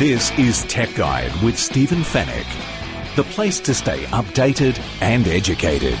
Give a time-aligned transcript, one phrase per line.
[0.00, 2.46] This is Tech Guide with Stephen Fenech,
[3.16, 5.98] the place to stay updated and educated.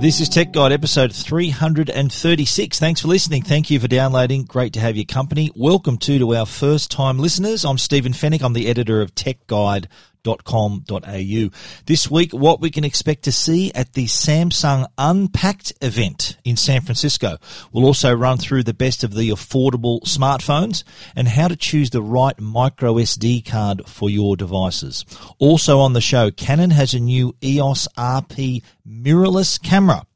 [0.00, 2.80] This is Tech Guide episode 336.
[2.80, 3.42] Thanks for listening.
[3.42, 4.42] Thank you for downloading.
[4.42, 5.52] Great to have your company.
[5.54, 7.64] Welcome to to our first time listeners.
[7.64, 8.42] I'm Stephen Fenech.
[8.42, 9.86] I'm the editor of Tech Guide
[10.22, 11.50] samsung.com.au.
[11.86, 16.80] This week, what we can expect to see at the Samsung Unpacked event in San
[16.80, 17.38] Francisco.
[17.72, 20.84] We'll also run through the best of the affordable smartphones
[21.16, 25.04] and how to choose the right micro SD card for your devices.
[25.38, 30.06] Also on the show, Canon has a new EOS RP mirrorless camera.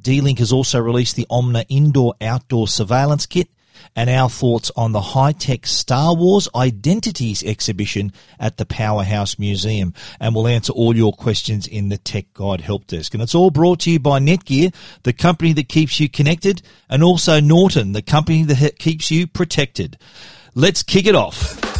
[0.00, 3.48] D-Link has also released the Omna Indoor Outdoor Surveillance Kit
[3.94, 9.94] and our thoughts on the high-tech Star Wars Identities exhibition at the Powerhouse Museum.
[10.20, 13.14] And we'll answer all your questions in the Tech Guide Help Desk.
[13.14, 17.02] And it's all brought to you by Netgear, the company that keeps you connected, and
[17.02, 19.98] also Norton, the company that keeps you protected.
[20.54, 21.71] Let's kick it off.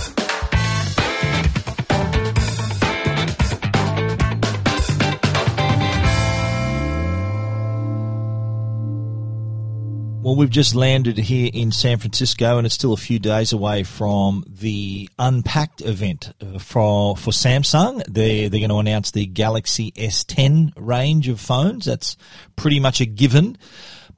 [10.23, 13.83] Well, we've just landed here in San Francisco, and it's still a few days away
[13.83, 18.05] from the Unpacked event uh, for for Samsung.
[18.07, 21.87] They're they're going to announce the Galaxy S10 range of phones.
[21.87, 22.17] That's
[22.55, 23.59] pretty much a given.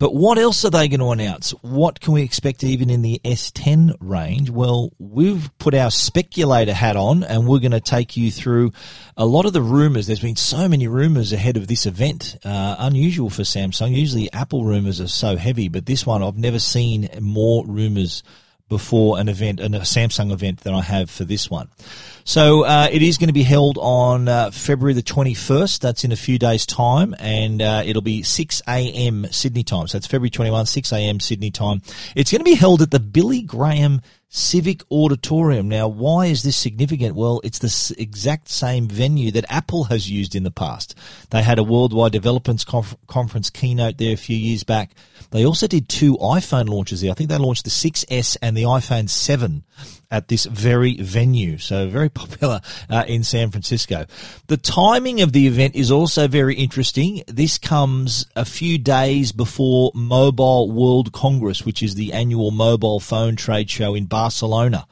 [0.04, 1.52] But what else are they going to announce?
[1.62, 4.50] What can we expect even in the S10 range?
[4.50, 8.72] Well, we've put our speculator hat on and we're going to take you through
[9.16, 10.06] a lot of the rumors.
[10.06, 13.96] There's been so many rumors ahead of this event, uh, unusual for Samsung.
[13.96, 18.22] Usually Apple rumors are so heavy, but this one I've never seen more rumors
[18.68, 21.70] before an event, a Samsung event than I have for this one.
[22.26, 25.80] So uh, it is going to be held on uh, February the 21st.
[25.80, 29.26] That's in a few days' time, and uh, it'll be 6 a.m.
[29.30, 29.88] Sydney time.
[29.88, 31.20] So it's February 21, 6 a.m.
[31.20, 31.82] Sydney time.
[32.16, 34.00] It's going to be held at the Billy Graham
[34.30, 35.68] Civic Auditorium.
[35.68, 37.14] Now, why is this significant?
[37.14, 40.94] Well, it's the exact same venue that Apple has used in the past.
[41.28, 44.92] They had a worldwide developers conf- conference keynote there a few years back.
[45.30, 47.10] They also did two iPhone launches there.
[47.10, 49.62] I think they launched the 6S and the iPhone 7
[50.14, 51.58] at this very venue.
[51.58, 54.06] So very popular uh, in San Francisco.
[54.46, 57.24] The timing of the event is also very interesting.
[57.26, 63.34] This comes a few days before Mobile World Congress, which is the annual mobile phone
[63.34, 64.86] trade show in Barcelona.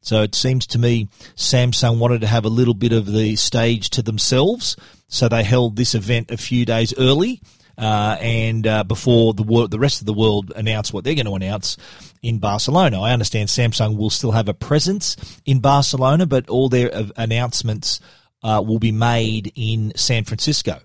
[0.00, 3.90] So it seems to me Samsung wanted to have a little bit of the stage
[3.90, 4.76] to themselves.
[5.08, 7.40] So they held this event a few days early
[7.78, 11.26] uh, and uh, before the wor- the rest of the world announce what they're going
[11.26, 11.76] to announce
[12.22, 13.00] in Barcelona.
[13.00, 18.00] I understand Samsung will still have a presence in Barcelona, but all their announcements
[18.42, 20.80] uh, will be made in San Francisco.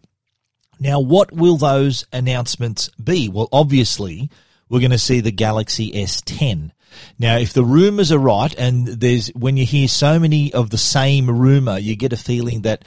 [0.80, 3.30] Now, what will those announcements be?
[3.30, 4.30] Well, obviously,
[4.70, 6.72] we're going to see the Galaxy S10.
[7.18, 10.78] Now, if the rumors are right, and there's when you hear so many of the
[10.78, 12.84] same rumor, you get a feeling that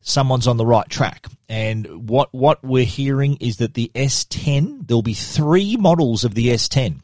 [0.00, 1.26] someone's on the right track.
[1.48, 6.48] And what what we're hearing is that the S10, there'll be three models of the
[6.48, 7.00] S10.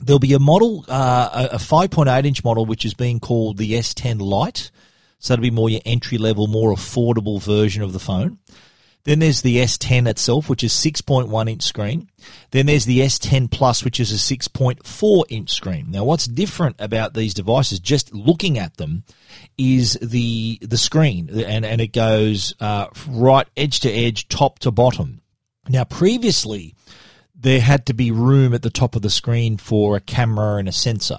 [0.00, 4.20] There'll be a model, uh, a 5.8 inch model, which is being called the S10
[4.20, 4.70] Lite.
[5.18, 8.38] So that'll be more your entry level, more affordable version of the phone.
[9.04, 12.10] Then there's the S10 itself, which is 6.1 inch screen.
[12.52, 15.90] Then there's the S10 Plus, which is a 6.4 inch screen.
[15.90, 19.04] Now, what's different about these devices, just looking at them,
[19.58, 24.70] is the the screen, and and it goes uh, right edge to edge, top to
[24.70, 25.20] bottom.
[25.68, 26.74] Now, previously,
[27.44, 30.66] there had to be room at the top of the screen for a camera and
[30.66, 31.18] a sensor.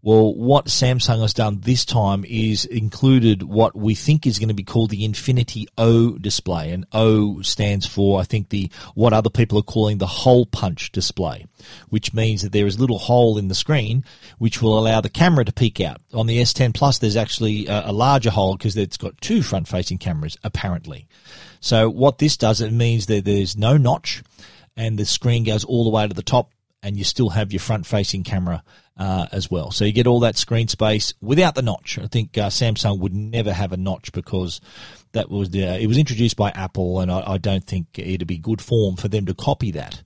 [0.00, 4.54] Well, what Samsung has done this time is included what we think is going to
[4.54, 9.30] be called the Infinity O display, and O stands for, I think, the what other
[9.30, 11.46] people are calling the hole punch display,
[11.88, 14.04] which means that there is a little hole in the screen
[14.38, 16.00] which will allow the camera to peek out.
[16.14, 19.98] On the S10 Plus, there's actually a, a larger hole because it's got two front-facing
[19.98, 21.08] cameras, apparently.
[21.58, 24.22] So what this does, it means that there's no notch,
[24.76, 27.60] and the screen goes all the way to the top, and you still have your
[27.60, 28.62] front-facing camera
[28.96, 29.70] uh, as well.
[29.70, 31.98] So you get all that screen space without the notch.
[31.98, 34.60] I think uh, Samsung would never have a notch because
[35.12, 38.38] that was the, it was introduced by Apple, and I, I don't think it'd be
[38.38, 40.02] good form for them to copy that.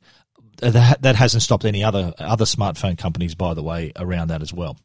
[0.58, 4.52] That, that hasn't stopped any other other smartphone companies, by the way, around that as
[4.52, 4.76] well.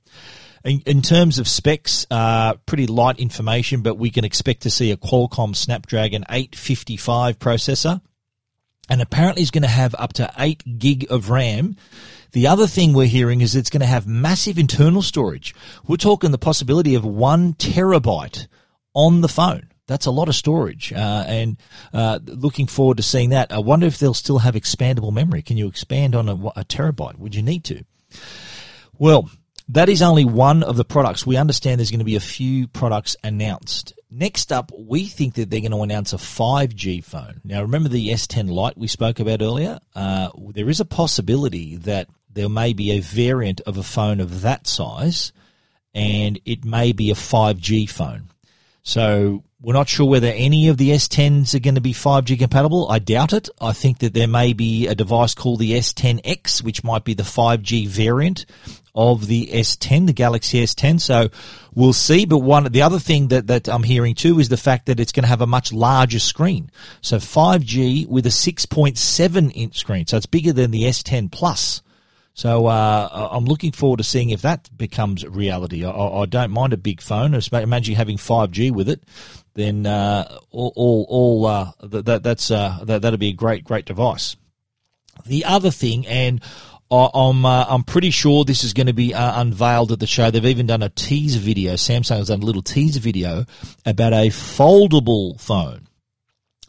[0.64, 4.92] In, in, terms of specs, uh, pretty light information, but we can expect to see
[4.92, 8.02] a Qualcomm Snapdragon 855 processor,
[8.90, 11.76] and apparently is going to have up to 8 gig of RAM
[12.36, 15.56] the other thing we're hearing is it's going to have massive internal storage.
[15.88, 18.48] We're talking the possibility of one terabyte
[18.94, 19.70] on the phone.
[19.88, 21.56] That's a lot of storage, uh, and
[21.94, 23.54] uh, looking forward to seeing that.
[23.54, 25.44] I wonder if they'll still have expandable memory.
[25.44, 27.18] Can you expand on a, a terabyte?
[27.20, 27.86] Would you need to?
[28.98, 29.30] Well,
[29.70, 31.26] that is only one of the products.
[31.26, 33.94] We understand there's going to be a few products announced.
[34.18, 37.42] Next up, we think that they're going to announce a 5G phone.
[37.44, 39.80] Now, remember the S10 Lite we spoke about earlier?
[39.94, 44.40] Uh, there is a possibility that there may be a variant of a phone of
[44.40, 45.34] that size,
[45.94, 48.30] and it may be a 5G phone.
[48.84, 52.90] So we're not sure whether any of the S10s are going to be 5G compatible.
[52.90, 53.50] I doubt it.
[53.60, 57.24] I think that there may be a device called the S10X, which might be the
[57.24, 58.46] 5G variant
[58.96, 61.02] of the S10, the Galaxy S10.
[61.02, 61.30] So
[61.74, 62.26] we'll see.
[62.26, 65.12] But one, the other thing that, that I'm hearing too is the fact that it's
[65.12, 66.72] going to have a much larger screen.
[67.02, 70.08] So 5G with a 6.7 inch screen.
[70.08, 71.82] So it's bigger than the S10 Plus.
[72.34, 75.86] So uh, I'm looking forward to seeing if that becomes reality.
[75.86, 77.34] I, I, don't mind a big phone.
[77.34, 79.04] Imagine having 5G with it,
[79.54, 83.86] then uh, all all, all uh, that that's uh, that that'd be a great great
[83.86, 84.36] device.
[85.26, 86.42] The other thing, and
[86.92, 90.30] I'm uh, I'm pretty sure this is going to be uh, unveiled at the show.
[90.30, 91.74] They've even done a teaser video.
[91.74, 93.46] Samsung has done a little teaser video
[93.86, 95.88] about a foldable phone.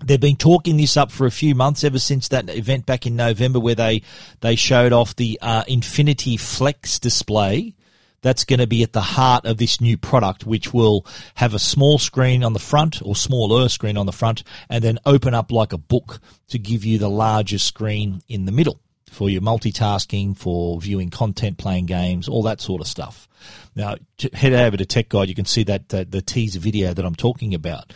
[0.05, 3.17] They've been talking this up for a few months, ever since that event back in
[3.17, 4.03] November where they
[4.41, 7.75] they showed off the uh, Infinity Flex display.
[8.23, 11.59] That's going to be at the heart of this new product, which will have a
[11.59, 15.53] small screen on the front or smaller screen on the front, and then open up
[15.53, 18.81] like a book to give you the larger screen in the middle
[19.17, 23.27] for your multitasking, for viewing content, playing games, all that sort of stuff.
[23.75, 23.97] Now,
[24.35, 25.31] head over to Tech Guide.
[25.31, 27.95] You can see that the teaser video that I'm talking about.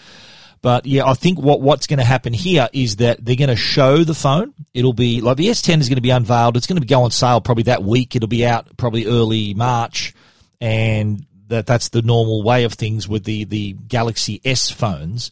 [0.63, 3.57] But yeah, I think what what's going to happen here is that they're going to
[3.57, 4.55] show the phone.
[4.75, 6.57] It'll be like the S10 is going to be unveiled.
[6.57, 8.17] It's going to go on sale probably that week.
[8.17, 10.15] It'll be out probably early March,
[10.61, 15.31] and that that's the normal way of things with the the Galaxy S phones.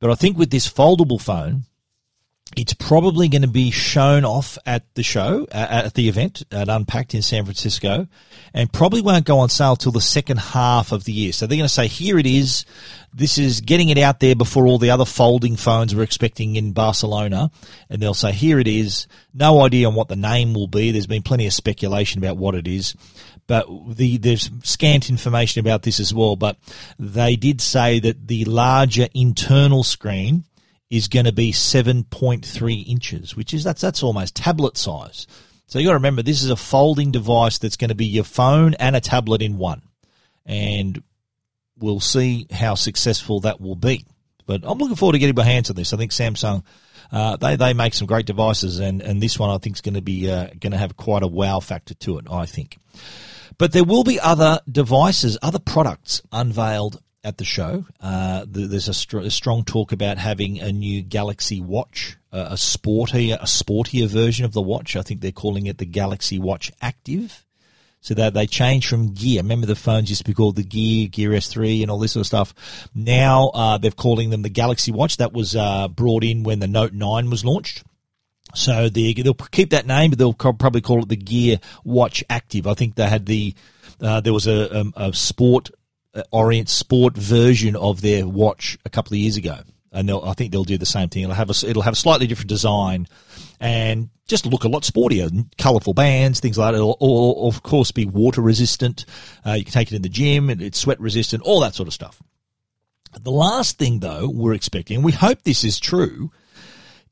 [0.00, 1.64] But I think with this foldable phone,
[2.56, 7.14] it's probably going to be shown off at the show, at the event at Unpacked
[7.14, 8.06] in San Francisco,
[8.54, 11.32] and probably won't go on sale till the second half of the year.
[11.32, 12.64] So they're going to say, here it is.
[13.12, 16.72] This is getting it out there before all the other folding phones we're expecting in
[16.72, 17.50] Barcelona.
[17.90, 19.06] And they'll say, here it is.
[19.34, 20.90] No idea on what the name will be.
[20.90, 22.94] There's been plenty of speculation about what it is.
[23.46, 23.66] But
[23.96, 26.36] the, there's scant information about this as well.
[26.36, 26.58] But
[26.98, 30.44] they did say that the larger internal screen
[30.90, 35.26] is going to be 7.3 inches, which is that's that's almost tablet size.
[35.66, 38.24] So you got to remember this is a folding device that's going to be your
[38.24, 39.82] phone and a tablet in one,
[40.46, 41.02] and
[41.78, 44.04] we'll see how successful that will be.
[44.46, 45.92] But I'm looking forward to getting my hands on this.
[45.92, 46.64] I think Samsung
[47.10, 49.94] uh, they they make some great devices, and, and this one I think is going
[49.94, 52.26] to be uh, going to have quite a wow factor to it.
[52.30, 52.78] I think.
[53.56, 57.84] But there will be other devices, other products unveiled at the show.
[58.00, 62.54] Uh, there's a, str- a, strong talk about having a new Galaxy Watch, uh, a
[62.54, 64.96] sportier, a sportier version of the watch.
[64.96, 67.44] I think they're calling it the Galaxy Watch Active.
[68.00, 69.42] So that they changed from Gear.
[69.42, 72.20] Remember the phones used to be called the Gear, Gear S3, and all this sort
[72.20, 72.88] of stuff.
[72.94, 75.16] Now uh, they're calling them the Galaxy Watch.
[75.16, 77.82] That was uh, brought in when the Note 9 was launched.
[78.54, 82.68] So they, will keep that name, but they'll probably call it the Gear Watch Active.
[82.68, 83.54] I think they had the
[84.00, 85.70] uh, there was a, a, a, sport
[86.30, 89.58] Orient Sport version of their watch a couple of years ago,
[89.92, 91.24] and I think they'll do the same thing.
[91.24, 93.06] It'll have a it'll have a slightly different design,
[93.60, 96.78] and just look a lot sportier, colourful bands, things like that.
[96.78, 99.06] It'll, it'll of course be water resistant.
[99.46, 101.94] Uh, you can take it in the gym, it's sweat resistant, all that sort of
[101.94, 102.22] stuff.
[103.20, 106.30] The last thing, though, we're expecting, and we hope this is true,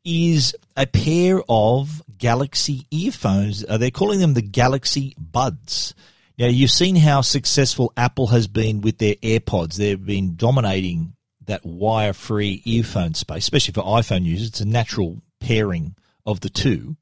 [0.05, 3.65] is a pair of Galaxy earphones.
[3.67, 5.95] Uh, they're calling them the Galaxy Buds.
[6.39, 9.77] Now, you've seen how successful Apple has been with their AirPods.
[9.77, 11.15] They've been dominating
[11.47, 14.49] that wire free earphone space, especially for iPhone users.
[14.49, 15.95] It's a natural pairing
[16.27, 16.97] of the two.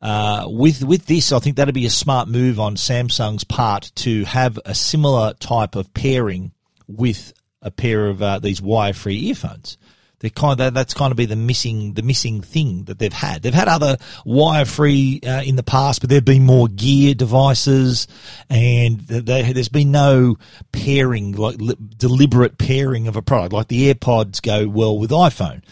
[0.00, 4.24] Uh, with with this, I think that'd be a smart move on Samsung's part to
[4.26, 6.52] have a similar type of pairing
[6.86, 9.76] with a pair of uh, these wire free earphones.
[10.20, 13.42] They kind of, that's kind of be the missing the missing thing that they've had.
[13.42, 18.08] They've had other wire free uh, in the past, but there've been more gear devices,
[18.50, 20.36] and they, there's been no
[20.72, 23.52] pairing like li- deliberate pairing of a product.
[23.52, 25.62] Like the AirPods go well with iPhone.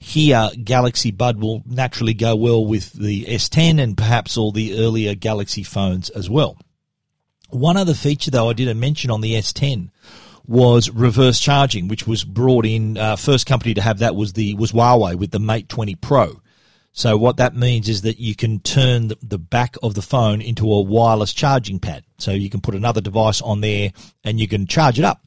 [0.00, 5.14] Here, Galaxy Bud will naturally go well with the S10 and perhaps all the earlier
[5.14, 6.58] Galaxy phones as well.
[7.50, 9.90] One other feature, though, I didn't mention on the S10
[10.46, 12.98] was reverse charging, which was brought in.
[12.98, 16.40] Uh, first company to have that was the was Huawei with the Mate 20 Pro.
[16.92, 20.70] So what that means is that you can turn the, back of the phone into
[20.70, 22.04] a wireless charging pad.
[22.18, 23.92] So you can put another device on there
[24.24, 25.24] and you can charge it up.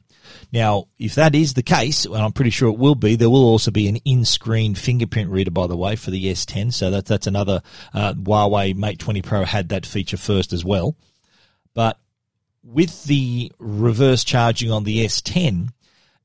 [0.52, 3.44] Now, if that is the case, and I'm pretty sure it will be, there will
[3.44, 6.72] also be an in-screen fingerprint reader, by the way, for the S10.
[6.72, 10.96] So that's that's another uh, Huawei Mate 20 Pro had that feature first as well.
[11.74, 11.98] But
[12.66, 15.68] with the reverse charging on the S10,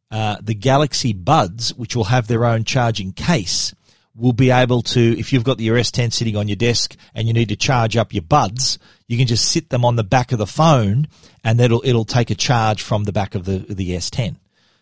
[0.10, 3.74] uh, the Galaxy Buds, which will have their own charging case,
[4.16, 7.34] will be able to, if you've got your S10 sitting on your desk and you
[7.34, 10.38] need to charge up your buds, you can just sit them on the back of
[10.40, 11.08] the phone
[11.44, 14.36] and it'll, it'll take a charge from the back of the, the S10.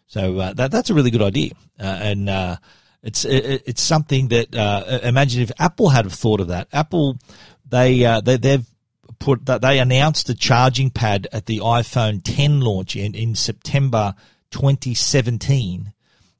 [0.07, 1.51] So, uh, that, that's a really good idea.
[1.79, 2.55] Uh, and, uh,
[3.03, 6.67] it's, it, it's something that, uh, imagine if Apple had thought of that.
[6.73, 7.17] Apple,
[7.67, 8.65] they, uh, they, they've,
[9.19, 14.15] put that they announced a charging pad at the iPhone 10 launch in, in September
[14.51, 15.93] 2017,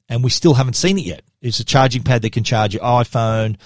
[0.07, 1.21] and we still haven't seen it yet.
[1.41, 3.57] It's a charging pad that can charge your iPhone,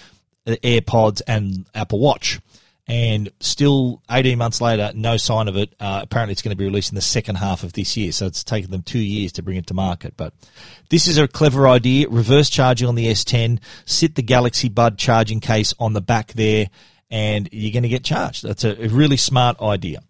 [0.45, 2.39] AirPods, and Apple Watch.
[2.85, 5.73] And still 18 months later, no sign of it.
[5.79, 8.11] Uh, apparently, it's going to be released in the second half of this year.
[8.11, 10.15] So it's taken them two years to bring it to market.
[10.17, 10.33] But
[10.89, 12.09] this is a clever idea.
[12.09, 13.61] Reverse charging on the S10.
[13.85, 16.67] Sit the Galaxy Bud charging case on the back there
[17.13, 18.43] and you're going to get charged.
[18.43, 20.01] That's a, really smart idea.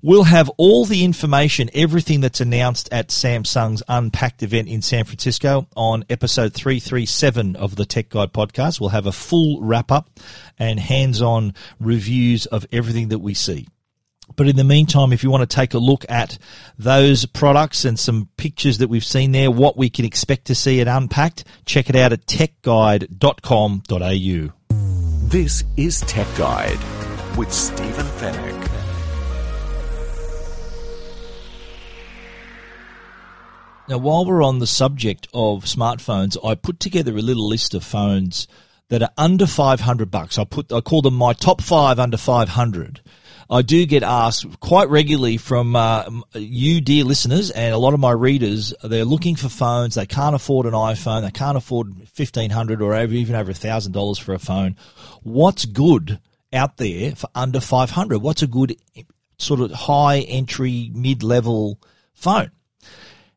[0.00, 5.66] We'll have all the information, everything that's announced at Samsung's Unpacked event in San Francisco
[5.76, 8.80] on episode 337 of the Tech Guide podcast.
[8.80, 10.18] We'll have a full wrap up
[10.58, 13.68] and hands on reviews of everything that we see.
[14.34, 16.36] But in the meantime, if you want to take a look at
[16.78, 20.80] those products and some pictures that we've seen there, what we can expect to see
[20.80, 24.55] at Unpacked, check it out at techguide.com.au.
[25.28, 26.78] This is Tech Guide
[27.36, 28.70] with Stephen Fenech.
[33.88, 37.82] Now, while we're on the subject of smartphones, I put together a little list of
[37.82, 38.46] phones
[38.88, 40.38] that are under 500 bucks.
[40.38, 43.00] I put I call them my top 5 under 500.
[43.48, 46.04] I do get asked quite regularly from uh,
[46.34, 48.74] you, dear listeners, and a lot of my readers.
[48.82, 49.94] They're looking for phones.
[49.94, 51.22] They can't afford an iPhone.
[51.22, 54.76] They can't afford fifteen hundred or even over thousand dollars for a phone.
[55.26, 56.20] What's good
[56.52, 58.20] out there for under five hundred?
[58.20, 58.76] What's a good
[59.38, 61.80] sort of high entry, mid level
[62.14, 62.52] phone?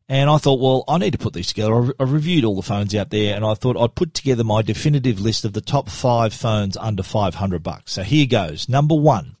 [0.08, 1.92] And I thought, well, I need to put these together.
[1.98, 5.20] I reviewed all the phones out there, and I thought I'd put together my definitive
[5.20, 7.94] list of the top five phones under 500 bucks.
[7.94, 8.68] So here goes.
[8.68, 9.34] Number one,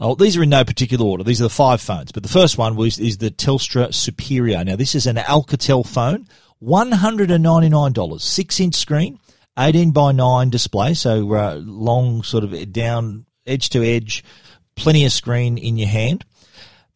[0.00, 1.22] Oh, these are in no particular order.
[1.22, 4.64] These are the five phones, but the first one was is the Telstra Superior.
[4.64, 6.26] Now this is an Alcatel phone,
[6.60, 9.18] one hundred and ninety nine dollars, six inch screen,
[9.58, 14.24] eighteen by nine display, so uh, long sort of down edge to edge,
[14.76, 16.24] plenty of screen in your hand.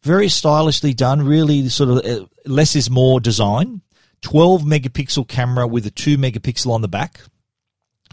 [0.01, 3.81] Very stylishly done, really sort of uh, less is more design.
[4.21, 7.21] 12 megapixel camera with a 2 megapixel on the back.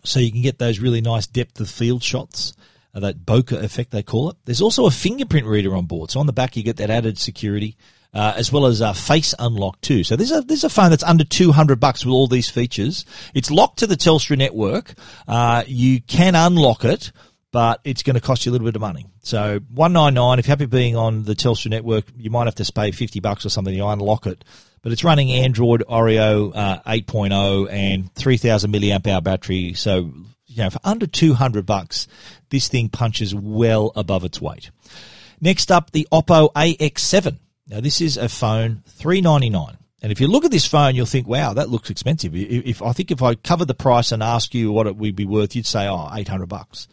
[0.05, 2.55] So you can get those really nice depth of field shots
[2.95, 4.37] uh, that bokeh effect they call it.
[4.45, 7.19] There's also a fingerprint reader on board, so on the back you get that added
[7.19, 7.77] security.
[8.15, 10.05] Uh, as well as uh, face unlock too.
[10.05, 13.07] So there's a a phone that's under 200 bucks with all these features.
[13.33, 14.93] It's locked to the Telstra network.
[15.27, 17.11] Uh, you can unlock it,
[17.53, 19.07] but it's going to cost you a little bit of money.
[19.23, 20.39] So 199.
[20.39, 23.47] If you're happy being on the Telstra network, you might have to pay 50 bucks
[23.47, 24.45] or something to unlock it.
[24.83, 29.75] But it's running Android Oreo uh, 8.0 and 3000 milliamp hour battery.
[29.75, 30.13] So
[30.47, 32.09] you know, for under 200 bucks,
[32.51, 34.71] this thing punches well above its weight.
[35.41, 37.39] Next up, the Oppo AX7.
[37.67, 41.29] Now, this is a phone, 399 and if you look at this phone, you'll think,
[41.29, 42.35] wow, that looks expensive.
[42.35, 45.25] If, I think if I cover the price and ask you what it would be
[45.25, 46.89] worth, you'd say, oh, 800 bucks.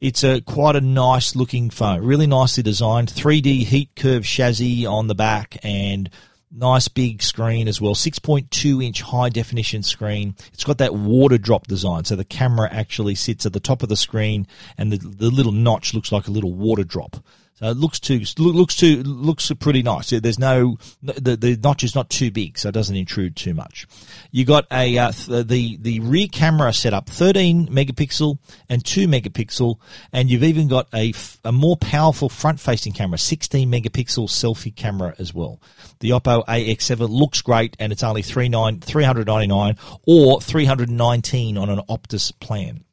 [0.00, 5.08] It's a quite a nice looking phone, really nicely designed, 3D heat curve chassis on
[5.08, 6.08] the back and
[6.50, 10.34] Nice big screen as well, 6.2 inch high definition screen.
[10.54, 13.90] It's got that water drop design, so the camera actually sits at the top of
[13.90, 14.46] the screen,
[14.78, 17.18] and the, the little notch looks like a little water drop.
[17.58, 20.10] So it looks too looks too looks pretty nice.
[20.10, 23.88] There's no the the notch is not too big, so it doesn't intrude too much.
[24.30, 28.38] You got a uh, the the rear camera setup, 13 megapixel
[28.68, 29.74] and 2 megapixel,
[30.12, 31.12] and you've even got a
[31.44, 35.60] a more powerful front facing camera, 16 megapixel selfie camera as well.
[35.98, 42.84] The Oppo AX7 looks great, and it's only 399 or 319 on an Optus plan.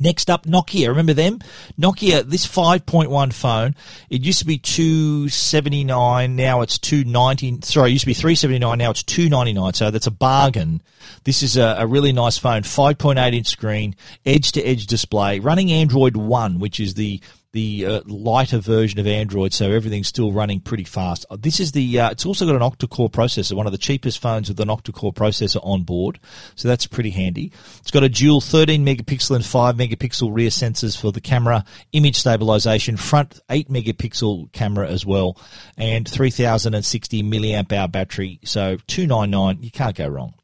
[0.00, 0.88] Next up, Nokia.
[0.88, 1.40] Remember them?
[1.78, 3.74] Nokia, this 5.1 phone,
[4.10, 7.60] it used to be 279, now it's 290.
[7.62, 9.74] Sorry, it used to be 379, now it's 299.
[9.74, 10.82] So that's a bargain.
[11.24, 13.94] This is a, a really nice phone, 5.8 inch screen,
[14.26, 17.20] edge to edge display, running Android 1, which is the
[17.52, 21.26] the uh, lighter version of Android, so everything's still running pretty fast.
[21.30, 22.00] Uh, this is the.
[22.00, 25.12] Uh, it's also got an octa-core processor, one of the cheapest phones with an octa-core
[25.12, 26.18] processor on board,
[26.54, 27.52] so that's pretty handy.
[27.78, 32.16] It's got a dual 13 megapixel and 5 megapixel rear sensors for the camera, image
[32.16, 35.38] stabilization, front 8 megapixel camera as well,
[35.76, 38.40] and 3060 milliamp hour battery.
[38.44, 40.34] So 299, you can't go wrong.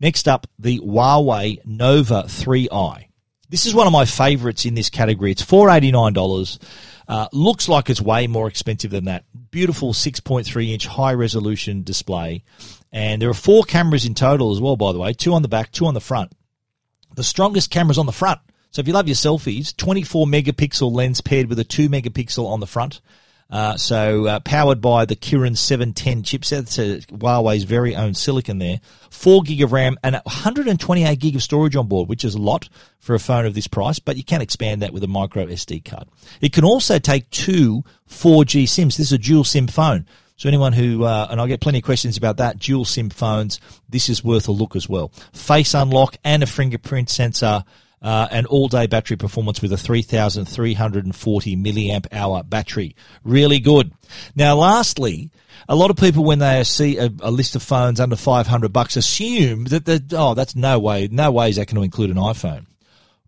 [0.00, 3.06] Next up, the Huawei Nova 3i.
[3.48, 5.30] This is one of my favorites in this category.
[5.30, 6.58] It's $489.
[7.06, 9.24] Uh, looks like it's way more expensive than that.
[9.50, 12.42] Beautiful 6.3 inch high resolution display.
[12.90, 15.12] And there are four cameras in total as well, by the way.
[15.12, 16.32] Two on the back, two on the front.
[17.14, 18.40] The strongest camera's on the front.
[18.70, 22.60] So if you love your selfies, 24 megapixel lens paired with a 2 megapixel on
[22.60, 23.00] the front.
[23.50, 28.80] Uh, so uh, powered by the Kirin 710 chipset, a Huawei's very own silicon there.
[29.10, 32.68] Four gig of RAM and 128 gig of storage on board, which is a lot
[32.98, 35.84] for a phone of this price, but you can expand that with a micro SD
[35.84, 36.08] card.
[36.40, 38.96] It can also take two 4G SIMs.
[38.96, 40.06] This is a dual SIM phone.
[40.36, 43.60] So anyone who, uh, and I get plenty of questions about that, dual SIM phones,
[43.88, 45.12] this is worth a look as well.
[45.32, 47.64] Face unlock and a fingerprint sensor
[48.04, 52.94] uh, and all day battery performance with a 3,340 milliamp hour battery.
[53.24, 53.92] Really good.
[54.36, 55.30] Now, lastly,
[55.70, 58.96] a lot of people when they see a, a list of phones under 500 bucks
[58.96, 62.66] assume that oh, that's no way, no way is that going to include an iPhone.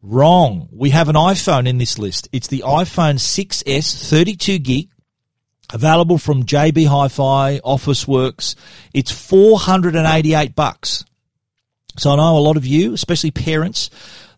[0.03, 0.69] Wrong.
[0.71, 2.29] We have an iPhone in this list.
[2.31, 4.91] It's the iPhone 6S 32 gig
[5.73, 8.55] available from JB Hi-Fi, Officeworks.
[8.93, 11.05] It's 488 bucks.
[11.99, 13.89] So I know a lot of you, especially parents,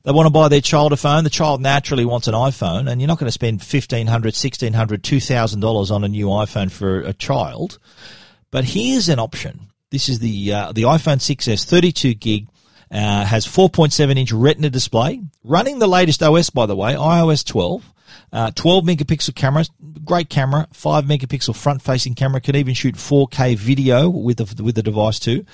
[0.09, 1.23] they want to buy their child a phone.
[1.23, 5.91] The child naturally wants an iPhone, and you're not going to spend $1,500, $1,600, $2,000
[5.91, 7.79] on a new iPhone for a child.
[8.51, 9.67] But here's an option.
[9.91, 12.49] This is the uh, the iPhone 6s, 32 gig,
[12.91, 17.93] uh, has 4.7 inch Retina display, running the latest OS by the way, iOS 12.
[18.33, 19.65] Uh, 12 megapixel camera,
[20.05, 24.75] great camera, 5 megapixel front facing camera, can even shoot 4K video with the, with
[24.75, 25.45] the device too.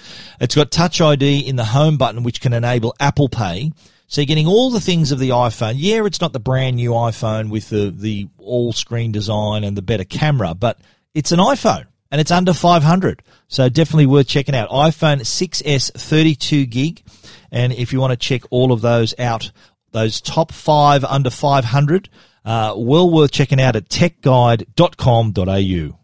[0.40, 3.72] It's got Touch ID in the home button, which can enable Apple Pay.
[4.14, 5.72] So you're getting all the things of the iPhone.
[5.74, 9.82] Yeah, it's not the brand new iPhone with the, the all screen design and the
[9.82, 10.78] better camera, but
[11.14, 13.24] it's an iPhone and it's under 500.
[13.48, 14.70] So definitely worth checking out.
[14.70, 17.02] iPhone 6S 32 gig.
[17.50, 19.50] And if you want to check all of those out,
[19.90, 22.08] those top five under 500,
[22.44, 25.98] uh, well worth checking out at techguide.com.au.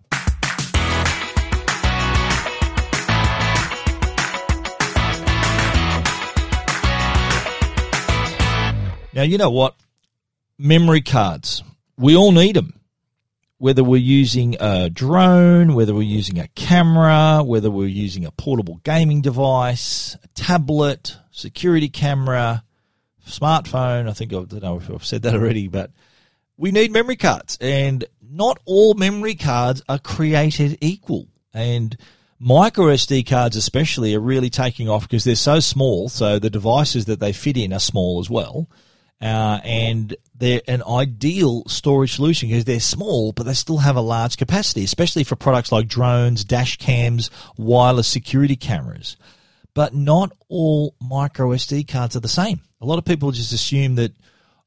[9.12, 9.74] Now, you know what?
[10.58, 11.62] Memory cards.
[11.96, 12.80] We all need them.
[13.58, 18.80] Whether we're using a drone, whether we're using a camera, whether we're using a portable
[18.84, 22.64] gaming device, a tablet, security camera,
[23.26, 24.08] smartphone.
[24.08, 25.90] I think I don't know if I've said that already, but
[26.56, 31.26] we need memory cards, and not all memory cards are created equal.
[31.52, 31.96] And
[32.38, 36.08] micro SD cards, especially, are really taking off because they're so small.
[36.08, 38.68] So the devices that they fit in are small as well.
[39.20, 44.00] Uh, and they're an ideal storage solution because they're small, but they still have a
[44.00, 49.16] large capacity, especially for products like drones, dash cams, wireless security cameras.
[49.74, 52.60] But not all micro SD cards are the same.
[52.80, 54.12] A lot of people just assume that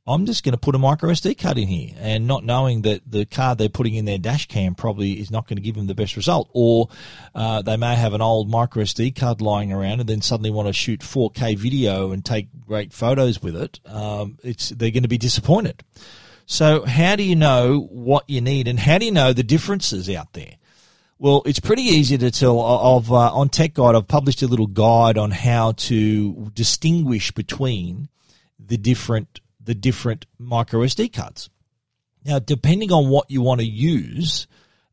[0.06, 3.10] I'm just going to put a micro SD card in here and not knowing that
[3.10, 5.88] the card they're putting in their dash cam probably is not going to give them
[5.88, 6.50] the best result.
[6.52, 6.90] Or
[7.34, 10.68] uh, they may have an old micro SD card lying around and then suddenly want
[10.68, 13.80] to shoot 4K video and take great photos with it.
[13.86, 15.84] Um, it's they're going to be disappointed.
[16.46, 20.10] So how do you know what you need and how do you know the differences
[20.10, 20.56] out there?
[21.18, 22.60] Well, it's pretty easy to tell.
[22.60, 28.10] Of uh, on Tech Guide, I've published a little guide on how to distinguish between
[28.60, 31.50] the different the different micro SD cards.
[32.26, 34.48] Now, depending on what you want to use,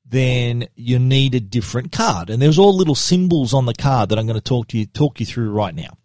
[0.04, 2.30] then you need a different card.
[2.30, 4.86] And there's all little symbols on the card that I'm going to talk to you
[4.86, 5.96] talk you through right now.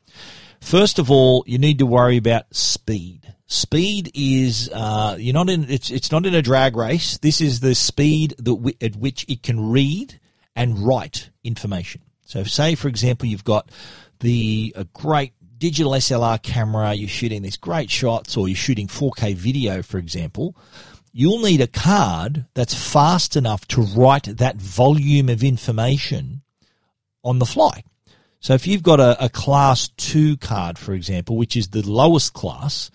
[0.62, 3.34] First of all, you need to worry about speed.
[3.48, 7.18] Speed is uh, you're not in it's it's not in a drag race.
[7.20, 10.20] This is the speed that at which it can read
[10.56, 12.02] and write information.
[12.26, 13.70] So, say for example, you've got
[14.20, 19.36] the a great digital SLR camera, you're shooting these great shots, or you're shooting 4K
[19.36, 20.56] video, for example,
[21.12, 26.42] you'll need a card that's fast enough to write that volume of information
[27.24, 27.84] on the fly.
[28.40, 32.34] So if you've got a, a class 2 card, for example, which is the lowest
[32.34, 32.92] class,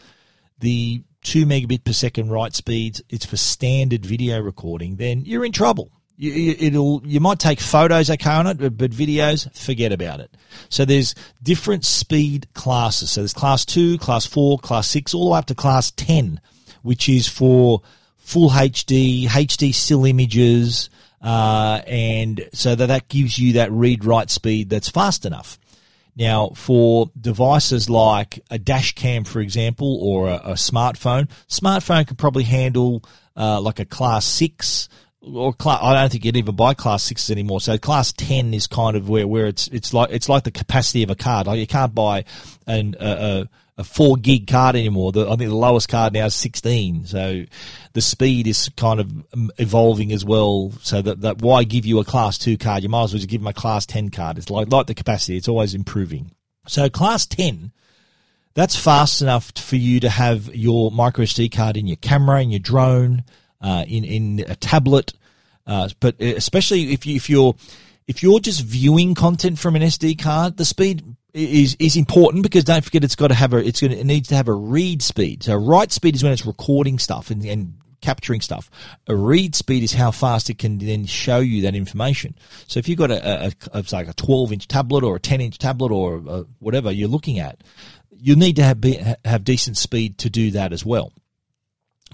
[0.59, 5.53] the 2 megabit per second write speeds, it's for standard video recording, then you're in
[5.53, 10.21] trouble you, it'll you might take photos okay on it, but, but videos forget about
[10.21, 10.37] it.
[10.69, 13.11] So there's different speed classes.
[13.11, 16.41] So there's class two, class four, class six, all the way up to class ten,
[16.83, 17.81] which is for
[18.19, 20.91] full HD, HD still images,
[21.23, 25.59] uh, and so that that gives you that read write speed that's fast enough.
[26.17, 32.17] Now, for devices like a dash cam, for example, or a, a smartphone, smartphone can
[32.17, 33.03] probably handle
[33.37, 34.91] uh, like a class six
[35.23, 37.61] or class, I don't think you'd even buy class sixes anymore.
[37.61, 41.03] So class ten is kind of where, where it's it's like it's like the capacity
[41.03, 41.47] of a card.
[41.47, 42.25] Like you can't buy
[42.67, 43.47] an a,
[43.81, 45.11] a four gig card anymore.
[45.11, 47.07] The, I think the lowest card now is 16.
[47.07, 47.45] So
[47.95, 50.73] the speed is kind of um, evolving as well.
[50.83, 52.83] So that, that why give you a class two card?
[52.83, 54.37] You might as well just give them a class 10 card.
[54.37, 55.37] It's like, like the capacity.
[55.39, 56.31] It's always improving.
[56.67, 57.73] So class 10,
[58.53, 62.51] that's fast enough for you to have your micro SD card in your camera, in
[62.51, 63.25] your drone,
[63.61, 65.13] uh, in, in a tablet.
[65.67, 67.55] Uh, but especially if you, if you're,
[68.07, 72.65] if you're just viewing content from an SD card, the speed is is important because
[72.65, 75.01] don't forget it's got to have a it's going it needs to have a read
[75.03, 75.45] speed.
[75.45, 78.71] So write speed is when it's recording stuff and, and capturing stuff.
[79.07, 82.35] A read speed is how fast it can then show you that information.
[82.67, 85.41] So if you've got a, a, a like a 12 inch tablet or a 10
[85.41, 87.63] inch tablet or a, whatever you're looking at,
[88.11, 91.13] you need to have be, have decent speed to do that as well.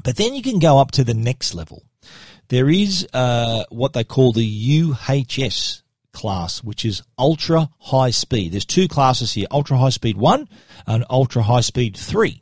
[0.03, 1.85] But then you can go up to the next level.
[2.49, 5.83] There is uh, what they call the UHS
[6.13, 8.53] class, which is ultra high speed.
[8.53, 10.49] There's two classes here, ultra high speed one
[10.87, 12.41] and ultra high speed three.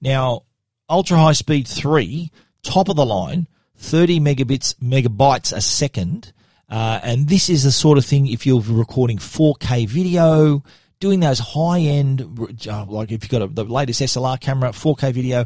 [0.00, 0.42] Now,
[0.88, 2.30] ultra high speed three,
[2.62, 6.32] top of the line, 30 megabits, megabytes a second.
[6.68, 10.62] Uh, and this is the sort of thing if you're recording 4K video,
[11.00, 12.22] doing those high end,
[12.66, 15.44] uh, like if you've got a, the latest SLR camera, 4K video,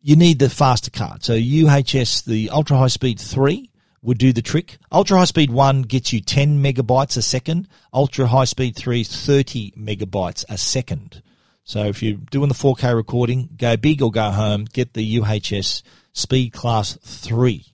[0.00, 1.24] you need the faster card.
[1.24, 3.70] So UHS, the ultra high speed three,
[4.02, 4.78] would do the trick.
[4.92, 7.68] Ultra high speed one gets you 10 megabytes a second.
[7.92, 11.22] Ultra high speed three, 30 megabytes a second.
[11.64, 15.82] So if you're doing the 4K recording, go big or go home, get the UHS
[16.12, 17.66] speed class three.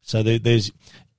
[0.00, 0.72] So there, there's,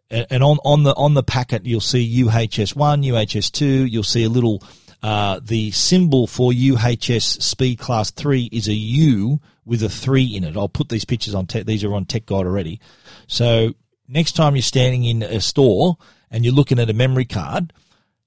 [0.10, 4.24] and on, on the, on the packet, you'll see UHS one, UHS two, you'll see
[4.24, 4.64] a little,
[5.02, 10.44] uh, the symbol for UHS speed class three is a U with a three in
[10.44, 10.58] it.
[10.58, 12.82] I'll put these pictures on, te- these are on Tech Guide already.
[13.28, 13.76] So
[14.08, 15.98] next time you're standing in a store
[16.30, 17.72] and you're looking at a memory card,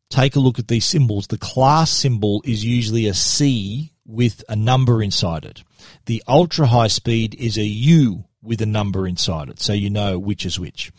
[0.08, 1.26] take a look at these symbols.
[1.26, 5.62] The class symbol is usually a C with a number inside it.
[6.06, 10.18] The ultra high speed is a U with a number inside it, so you know
[10.18, 10.92] which is which.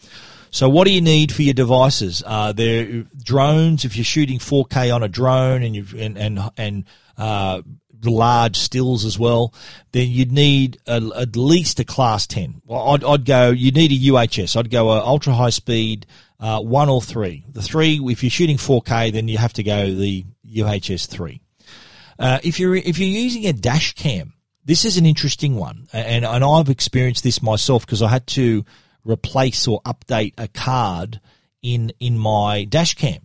[0.54, 2.22] So what do you need for your devices?
[2.24, 3.86] Uh, there drones.
[3.86, 6.86] If you're shooting 4K on a drone and you and and and
[7.18, 7.64] uh,
[8.04, 9.52] large stills as well,
[9.94, 12.62] then you'd need a, at least a class 10.
[12.66, 14.56] Well, I'd, I'd, go, you need a UHS.
[14.56, 16.06] I'd go a ultra high speed,
[16.40, 17.46] uh, one or three.
[17.50, 21.42] The three, if you're shooting 4K, then you have to go the UHS 3.
[22.20, 24.34] Uh, if you're, if you're using a dash cam,
[24.66, 25.88] this is an interesting one.
[25.94, 28.66] And, and I've experienced this myself because I had to
[29.06, 31.20] replace or update a card
[31.62, 33.22] in, in my dash cam.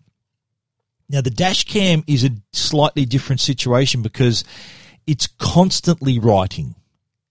[1.08, 4.44] Now, the dash cam is a slightly different situation because
[5.06, 6.74] it's constantly writing.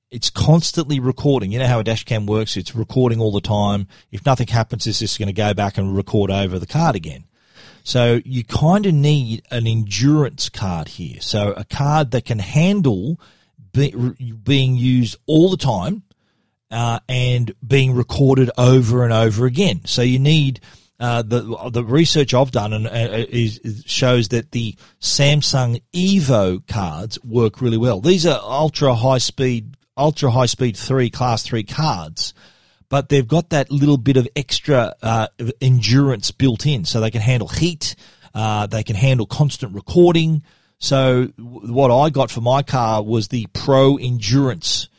[0.10, 1.52] It's constantly recording.
[1.52, 2.58] You know how a dash cam works?
[2.58, 3.88] It's recording all the time.
[4.12, 7.26] If nothing happens, it's just going to go back and record over the card again.
[7.84, 11.22] So you kind of need an endurance card here.
[11.22, 13.20] So a card that can handle
[13.74, 13.92] be,
[14.44, 16.04] being used all the time
[16.72, 19.82] uh, and being recorded over and over again.
[19.86, 20.60] So you need
[21.00, 26.66] uh, the the research I've done and uh, is, is, shows that the Samsung Evo
[26.68, 28.02] cards work really well.
[28.02, 32.34] These are ultra high speed, ultra high speed three class three cards,
[32.90, 35.28] but they've got that little bit of extra uh,
[35.62, 37.96] endurance built in, so they can handle heat,
[38.34, 40.44] uh, they can handle constant recording.
[40.80, 44.90] So what I got for my car was the Pro Endurance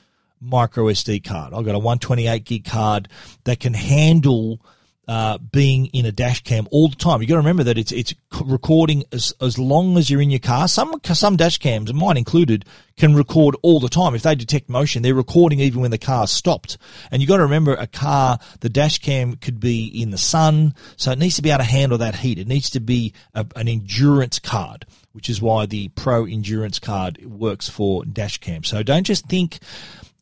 [0.40, 1.52] micro SD card.
[1.54, 3.08] I've got a 128 gig card
[3.44, 4.60] that can handle
[5.08, 7.22] uh, being in a dash cam all the time.
[7.22, 10.38] You've got to remember that it's it's recording as as long as you're in your
[10.38, 10.68] car.
[10.68, 12.66] Some some dash cams, mine included,
[12.98, 14.14] can record all the time.
[14.14, 16.76] If they detect motion, they're recording even when the car's stopped.
[17.10, 20.74] And you've got to remember, a car, the dash cam could be in the sun,
[20.96, 22.38] so it needs to be able to handle that heat.
[22.38, 27.24] It needs to be a, an endurance card, which is why the Pro Endurance card
[27.24, 28.62] works for dash cam.
[28.62, 29.58] So don't just think.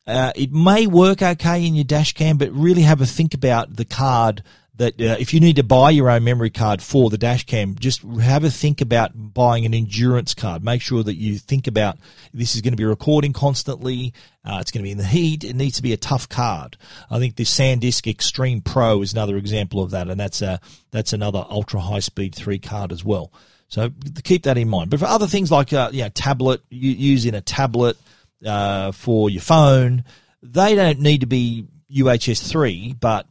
[0.06, 3.76] Uh, it may work okay in your dash cam, but really have a think about
[3.76, 4.42] the card
[4.76, 7.74] that uh, if you need to buy your own memory card for the dash cam,
[7.76, 10.62] just have a think about buying an endurance card.
[10.62, 11.96] Make sure that you think about
[12.34, 14.12] this is going to be recording constantly.
[14.44, 15.44] Uh, it's going to be in the heat.
[15.44, 16.76] It needs to be a tough card.
[17.10, 21.12] I think the SanDisk Extreme Pro is another example of that, and that's a that's
[21.14, 23.32] another ultra high speed three card as well.
[23.68, 23.90] So
[24.22, 24.90] keep that in mind.
[24.90, 27.96] But for other things like uh, tablet, you, using a tablet
[28.46, 30.04] uh, for your phone,
[30.42, 33.26] they don't need to be UHS three, but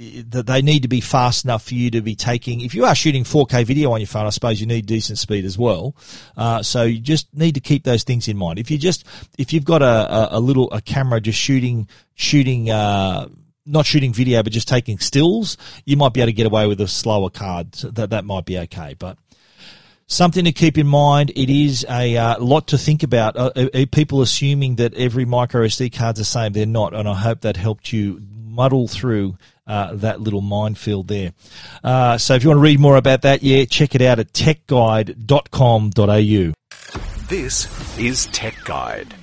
[0.00, 2.62] that they need to be fast enough for you to be taking.
[2.62, 5.44] If you are shooting 4K video on your phone, I suppose you need decent speed
[5.44, 5.94] as well.
[6.36, 8.58] Uh, so you just need to keep those things in mind.
[8.58, 9.86] If you just if you've got a,
[10.34, 12.70] a, a little a camera just shooting shooting.
[12.70, 13.28] Uh,
[13.66, 16.80] not shooting video, but just taking stills, you might be able to get away with
[16.80, 17.74] a slower card.
[17.74, 18.96] So that that might be okay.
[18.98, 19.18] But
[20.10, 21.30] something to keep in mind.
[21.30, 23.36] It is a uh, lot to think about.
[23.36, 27.14] Uh, uh, people assuming that every micro SD card's the same, they're not, and I
[27.14, 31.32] hope that helped you muddle through uh, that little minefield there.
[31.82, 34.32] Uh, so if you want to read more about that, yeah, check it out at
[34.32, 36.54] techguide.com.au.
[37.28, 39.14] This is Tech Guide.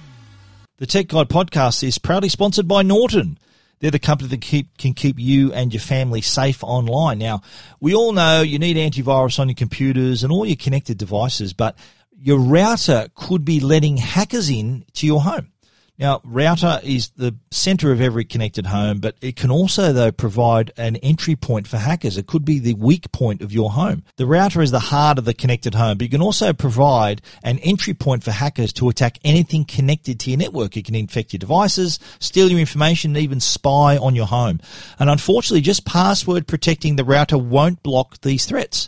[0.78, 3.38] The Tech Guide podcast is proudly sponsored by Norton.
[3.80, 7.20] They're the company that keep, can keep you and your family safe online.
[7.20, 7.42] Now,
[7.80, 11.78] we all know you need antivirus on your computers and all your connected devices, but
[12.20, 15.52] your router could be letting hackers in to your home.
[16.00, 20.72] Now, router is the center of every connected home, but it can also, though, provide
[20.78, 22.18] an entry point for hackers.
[22.18, 24.04] It could be the weak point of your home.
[24.18, 27.58] The router is the heart of the connected home, but you can also provide an
[27.60, 30.78] entry point for hackers to attack anything connected to your network.
[30.78, 34.60] It can infect your devices, steal your information, and even spy on your home.
[35.00, 38.88] And unfortunately, just password protecting the router won't block these threats.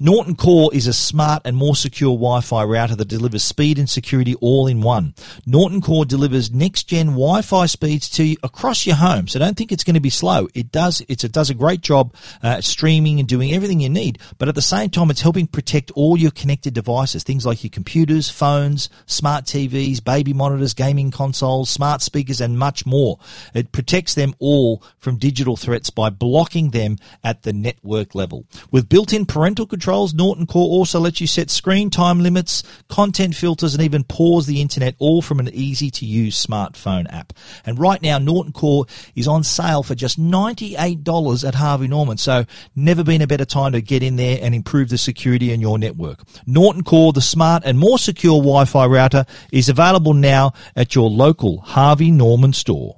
[0.00, 4.34] Norton Core is a smart and more secure Wi-Fi router that delivers speed and security
[4.40, 5.14] all in one.
[5.46, 9.84] Norton Core delivers next-gen Wi-Fi speeds to you across your home, so don't think it's
[9.84, 10.48] going to be slow.
[10.52, 11.00] It does.
[11.08, 14.62] it does a great job uh, streaming and doing everything you need, but at the
[14.62, 19.44] same time, it's helping protect all your connected devices, things like your computers, phones, smart
[19.44, 23.20] TVs, baby monitors, gaming consoles, smart speakers, and much more.
[23.54, 28.44] It protects them all from digital threats by blocking them at the network level.
[28.72, 33.34] With built-in parental control controls, Norton Core also lets you set screen time limits, content
[33.34, 37.34] filters, and even pause the internet all from an easy to use smartphone app.
[37.66, 42.16] And right now, Norton Core is on sale for just $98 at Harvey Norman.
[42.16, 45.60] So never been a better time to get in there and improve the security in
[45.60, 46.20] your network.
[46.46, 51.60] Norton Core, the smart and more secure Wi-Fi router is available now at your local
[51.60, 52.96] Harvey Norman store.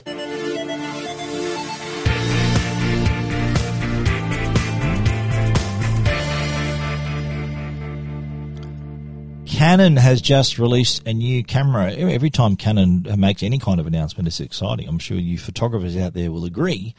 [9.56, 11.90] Canon has just released a new camera.
[11.90, 14.86] Every time Canon makes any kind of announcement, it's exciting.
[14.86, 16.94] I'm sure you photographers out there will agree.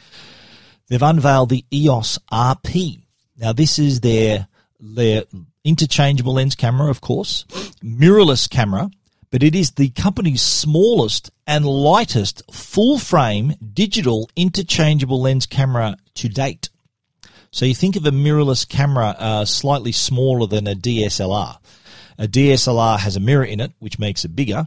[0.87, 3.03] They've unveiled the EOS RP.
[3.37, 4.47] Now, this is their
[4.79, 5.25] their
[5.63, 7.45] interchangeable lens camera, of course,
[7.83, 8.89] mirrorless camera,
[9.29, 16.27] but it is the company's smallest and lightest full frame digital interchangeable lens camera to
[16.27, 16.69] date.
[17.51, 21.57] So you think of a mirrorless camera uh, slightly smaller than a DSLR.
[22.17, 24.65] A DSLR has a mirror in it, which makes it bigger.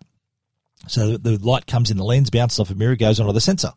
[0.87, 3.73] So the light comes in the lens, bounces off a mirror, goes onto the sensor.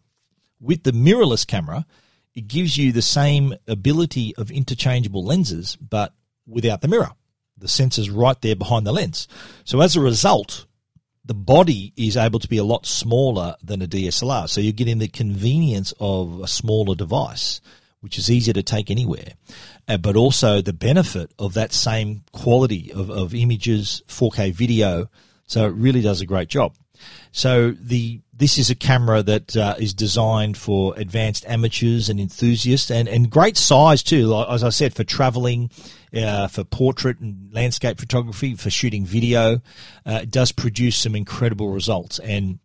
[0.62, 1.86] With the mirrorless camera,
[2.34, 6.14] it gives you the same ability of interchangeable lenses, but
[6.48, 7.12] without the mirror.
[7.58, 9.28] The sensor's right there behind the lens.
[9.66, 10.66] So as a result,
[11.26, 14.50] the body is able to be a lot smaller than a DSLR.
[14.50, 17.62] So you're getting the convenience of a smaller device
[18.04, 19.34] which is easier to take anywhere,
[19.88, 25.10] uh, but also the benefit of that same quality of, of images, 4K video.
[25.48, 26.74] So it really does a great job.
[27.32, 32.92] So the this is a camera that uh, is designed for advanced amateurs and enthusiasts,
[32.92, 34.26] and, and great size too.
[34.26, 35.70] Like, as I said, for traveling,
[36.14, 39.62] uh, for portrait and landscape photography, for shooting video,
[40.06, 42.20] uh, it does produce some incredible results.
[42.20, 42.60] And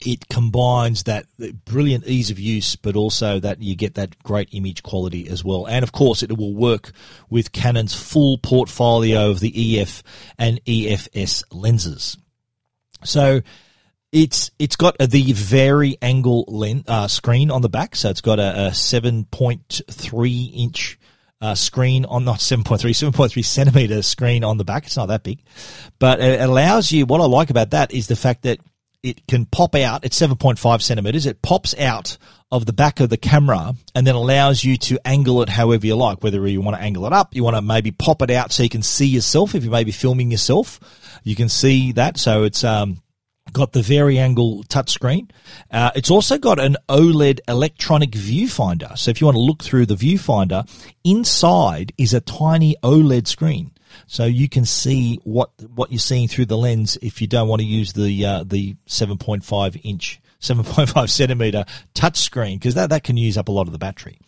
[0.00, 1.26] it combines that
[1.64, 5.66] brilliant ease of use, but also that you get that great image quality as well.
[5.66, 6.92] And of course, it will work
[7.30, 10.02] with Canon's full portfolio of the EF
[10.38, 12.16] and EFS lenses.
[13.04, 13.42] So
[14.12, 18.66] it's it's got the vari-angle lens, uh, screen on the back, so it's got a,
[18.66, 20.98] a seven point three inch.
[21.40, 25.42] Uh, screen on not 7.3 7.3 centimeter screen on the back it's not that big
[25.98, 28.58] but it allows you what i like about that is the fact that
[29.04, 30.04] it can pop out.
[30.04, 31.26] It's 7.5 centimeters.
[31.26, 32.16] It pops out
[32.50, 35.94] of the back of the camera and then allows you to angle it however you
[35.94, 36.24] like.
[36.24, 38.62] Whether you want to angle it up, you want to maybe pop it out so
[38.62, 39.54] you can see yourself.
[39.54, 40.80] If you may be filming yourself,
[41.22, 42.16] you can see that.
[42.16, 43.02] So it's um,
[43.52, 45.30] got the vari-angle touchscreen.
[45.70, 48.96] Uh, it's also got an OLED electronic viewfinder.
[48.96, 50.66] So if you want to look through the viewfinder,
[51.04, 53.73] inside is a tiny OLED screen
[54.06, 57.60] so you can see what what you're seeing through the lens if you don't want
[57.60, 63.16] to use the uh, the 7.5 inch 7.5 centimeter touch screen because that, that can
[63.16, 64.18] use up a lot of the battery.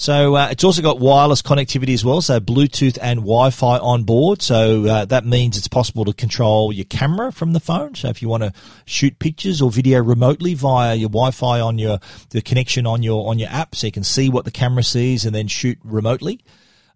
[0.00, 4.40] So uh, it's also got wireless connectivity as well, so Bluetooth and Wi-Fi on board.
[4.40, 7.94] So uh, that means it's possible to control your camera from the phone.
[7.96, 8.54] So if you want to
[8.86, 11.98] shoot pictures or video remotely via your Wi-Fi on your
[12.30, 15.26] the connection on your on your app, so you can see what the camera sees
[15.26, 16.40] and then shoot remotely.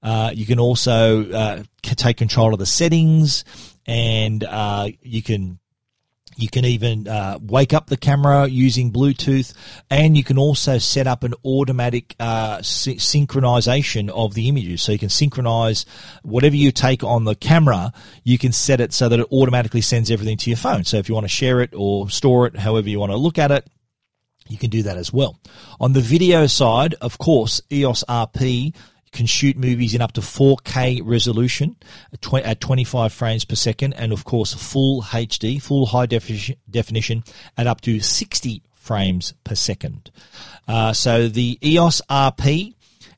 [0.05, 3.45] Uh, you can also uh, take control of the settings,
[3.87, 5.59] and uh, you can
[6.37, 9.55] You can even uh, wake up the camera using Bluetooth,
[9.89, 14.83] and you can also set up an automatic uh, sy- synchronization of the images.
[14.83, 15.87] So you can synchronize
[16.25, 17.93] whatever you take on the camera,
[18.25, 20.83] you can set it so that it automatically sends everything to your phone.
[20.85, 23.39] So if you want to share it or store it, however you want to look
[23.39, 23.71] at it,
[24.49, 25.39] you can do that as well.
[25.79, 28.75] On the video side, of course, EOS RP
[29.15, 31.77] can shoot movies in up to 4K resolution
[32.13, 37.25] at 25 frames per second, and of course, full HD, full high definition,
[37.57, 40.11] at up to 60 frames per second.
[40.69, 42.75] Uh, so the EOS RP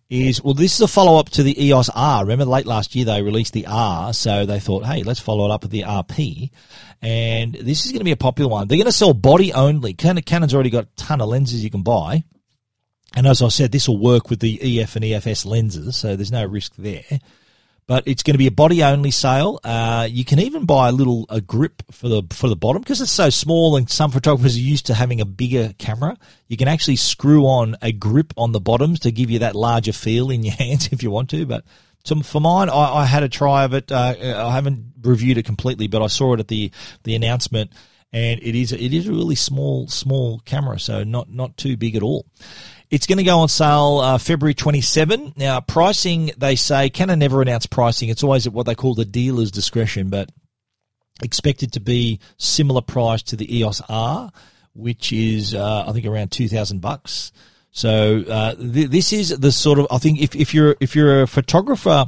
[0.09, 2.23] is well, this is a follow up to the EOS R.
[2.23, 5.51] Remember, late last year they released the R, so they thought, hey, let's follow it
[5.51, 6.51] up with the RP.
[7.03, 8.69] And this is going to be a popular one.
[8.69, 9.95] They're going to sell body only.
[9.95, 12.25] Canon's already got a ton of lenses you can buy.
[13.15, 16.33] And as I said, this will work with the EF and EFS lenses, so there's
[16.33, 17.21] no risk there.
[17.87, 19.61] But it's going to be a body only sale.
[19.63, 23.01] Uh, you can even buy a little a grip for the for the bottom because
[23.01, 26.17] it's so small, and some photographers are used to having a bigger camera.
[26.49, 29.93] You can actually screw on a grip on the bottoms to give you that larger
[29.93, 31.47] feel in your hands if you want to.
[31.47, 31.65] But
[32.25, 33.91] for mine, I, I, had a try of it.
[33.91, 36.73] Uh, I haven't reviewed it completely, but I saw it at the
[37.05, 37.71] the announcement
[38.13, 41.97] and it is it is a really small small camera, so not not too big
[41.97, 42.27] at all.
[42.91, 45.35] It's going to go on sale uh, February 27.
[45.37, 48.09] Now, pricing, they say, Canon never announce pricing.
[48.09, 50.31] It's always at what they call the dealer's discretion, but
[51.23, 54.31] expected to be similar price to the EOS R,
[54.75, 57.33] which is, uh, I think, around 2000 bucks.
[57.77, 61.21] So uh, th- this is the sort of I think if, if you're if you're
[61.21, 62.07] a photographer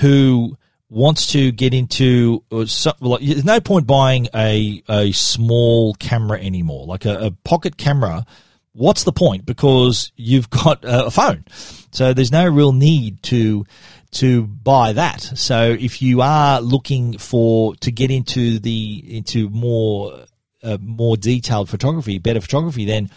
[0.00, 0.56] who
[0.88, 7.04] wants to get into uh, there's no point buying a a small camera anymore like
[7.04, 8.24] a, a pocket camera
[8.78, 9.44] what's the point?
[9.44, 11.44] Because you've got a phone.
[11.90, 13.66] So there's no real need to
[14.10, 15.20] to buy that.
[15.20, 20.24] So if you are looking for to get into the into more
[20.62, 23.10] uh, more detailed photography, better photography, then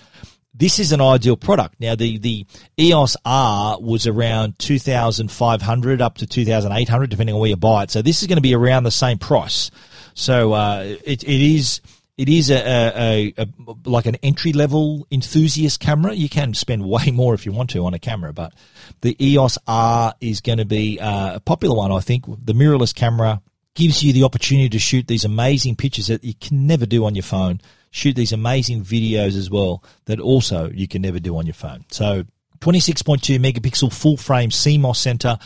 [0.53, 1.75] this is an ideal product.
[1.79, 2.45] Now the the
[2.79, 7.91] EOS R was around 2500 up to 2800 depending on where you buy it.
[7.91, 9.71] So this is going to be around the same price.
[10.13, 11.79] So uh, it, it is
[12.17, 13.47] it is a, a, a, a
[13.85, 16.13] like an entry level enthusiast camera.
[16.13, 18.53] You can spend way more if you want to on a camera, but
[19.01, 21.91] the EOS R is going to be uh, a popular one.
[21.91, 23.41] I think the mirrorless camera
[23.73, 27.15] gives you the opportunity to shoot these amazing pictures that you can never do on
[27.15, 27.61] your phone.
[27.91, 31.85] Shoot these amazing videos as well that also you can never do on your phone.
[31.89, 32.25] So
[32.61, 35.37] 26.2 megapixel full frame CMOS center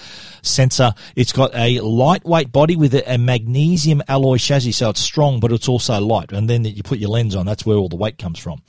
[0.42, 0.94] sensor.
[1.16, 5.68] It's got a lightweight body with a, magnesium alloy chassis, so it's strong, but it's
[5.68, 6.32] also light.
[6.32, 8.62] And then you put your lens on, that's where all the weight comes from.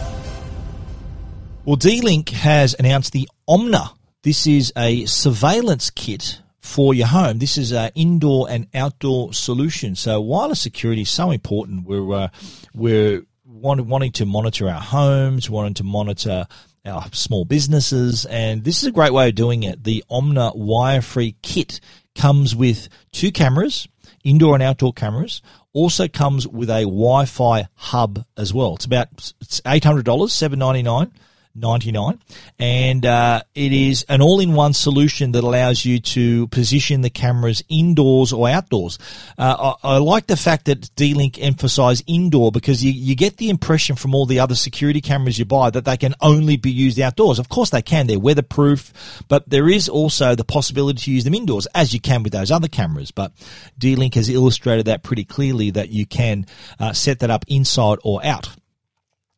[1.65, 3.97] Well, D-Link has announced the Omna.
[4.23, 7.39] This is a surveillance kit for your home.
[7.39, 9.95] This is an indoor and outdoor solution.
[9.95, 11.87] So wireless security is so important.
[11.87, 12.29] We're uh,
[12.75, 16.47] we're want, wanting to monitor our homes, wanting to monitor
[16.87, 19.85] our small businesses, and this is a great way of doing it.
[19.85, 21.81] The Omna wire-free kit
[22.15, 23.87] comes with two cameras,
[24.23, 25.43] indoor and outdoor cameras.
[25.75, 28.77] Also comes with a Wi-Fi hub as well.
[28.77, 29.09] It's about
[29.41, 31.13] it's eight hundred dollars, seven ninety nine.
[31.55, 32.21] 99
[32.59, 38.33] and uh, it is an all-in-one solution that allows you to position the cameras indoors
[38.33, 38.99] or outdoors.
[39.39, 43.51] Uh, I, I, like the fact that d-link emphasize indoor because you, you get the
[43.51, 46.99] impression from all the other security cameras you buy that they can only be used
[46.99, 47.39] outdoors.
[47.39, 48.93] Of course they can they're weatherproof
[49.29, 52.51] but there is also the possibility to use them indoors as you can with those
[52.51, 53.13] other cameras.
[53.13, 53.33] But
[53.79, 56.47] d-link has illustrated that pretty clearly that you can
[56.81, 58.49] uh, set that up inside or out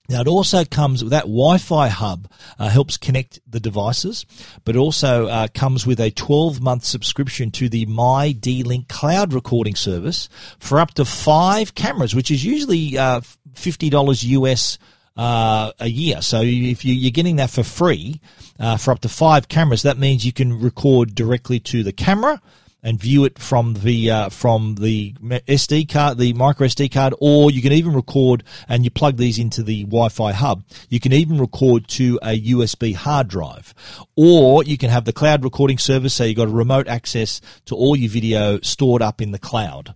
[0.09, 4.27] now it also comes with that Wi-Fi hub uh, helps connect the devices,
[4.65, 10.29] but also uh, comes with a 12-month subscription to the My D-Link cloud recording service
[10.59, 13.21] for up to five cameras, which is usually uh,
[13.55, 14.79] fifty dollars US.
[15.19, 16.21] Uh, a year.
[16.21, 18.21] So if you, are getting that for free
[18.61, 22.39] uh, for up to five cameras, that means you can record directly to the camera
[22.87, 27.51] and view it from the uh, from the SD card, the micro SD card, or
[27.51, 30.63] you can even record and you plug these into the Wi-Fi hub.
[30.89, 33.75] You can even record to a USB hard drive,
[34.15, 37.75] or you can have the cloud recording service, so you've got a remote access to
[37.75, 39.93] all your video stored up in the cloud.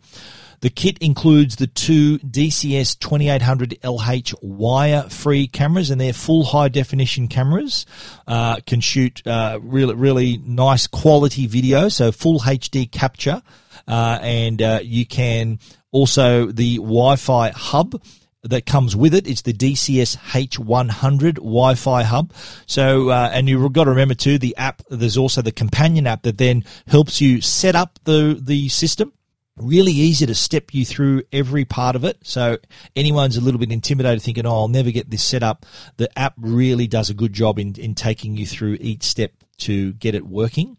[0.61, 7.29] The kit includes the two DCS 2800 LH wire-free cameras, and they're full high definition
[7.29, 7.87] cameras.
[8.27, 13.43] Uh, can shoot uh, really really nice quality video, so full HD capture,
[13.89, 15.59] uh, and uh, you can
[15.93, 18.01] also the Wi-Fi hub
[18.43, 19.27] that comes with it.
[19.27, 22.33] It's the DCS H100 Wi-Fi hub.
[22.67, 26.23] So, uh, and you've got to remember too, the app, there's also the companion app
[26.23, 29.13] that then helps you set up the, the system.
[29.61, 32.19] Really easy to step you through every part of it.
[32.23, 32.59] So
[32.97, 35.67] anyone's a little bit intimidated thinking, oh, I'll never get this set up.
[35.97, 39.93] The app really does a good job in, in taking you through each step to
[39.95, 40.77] get it working.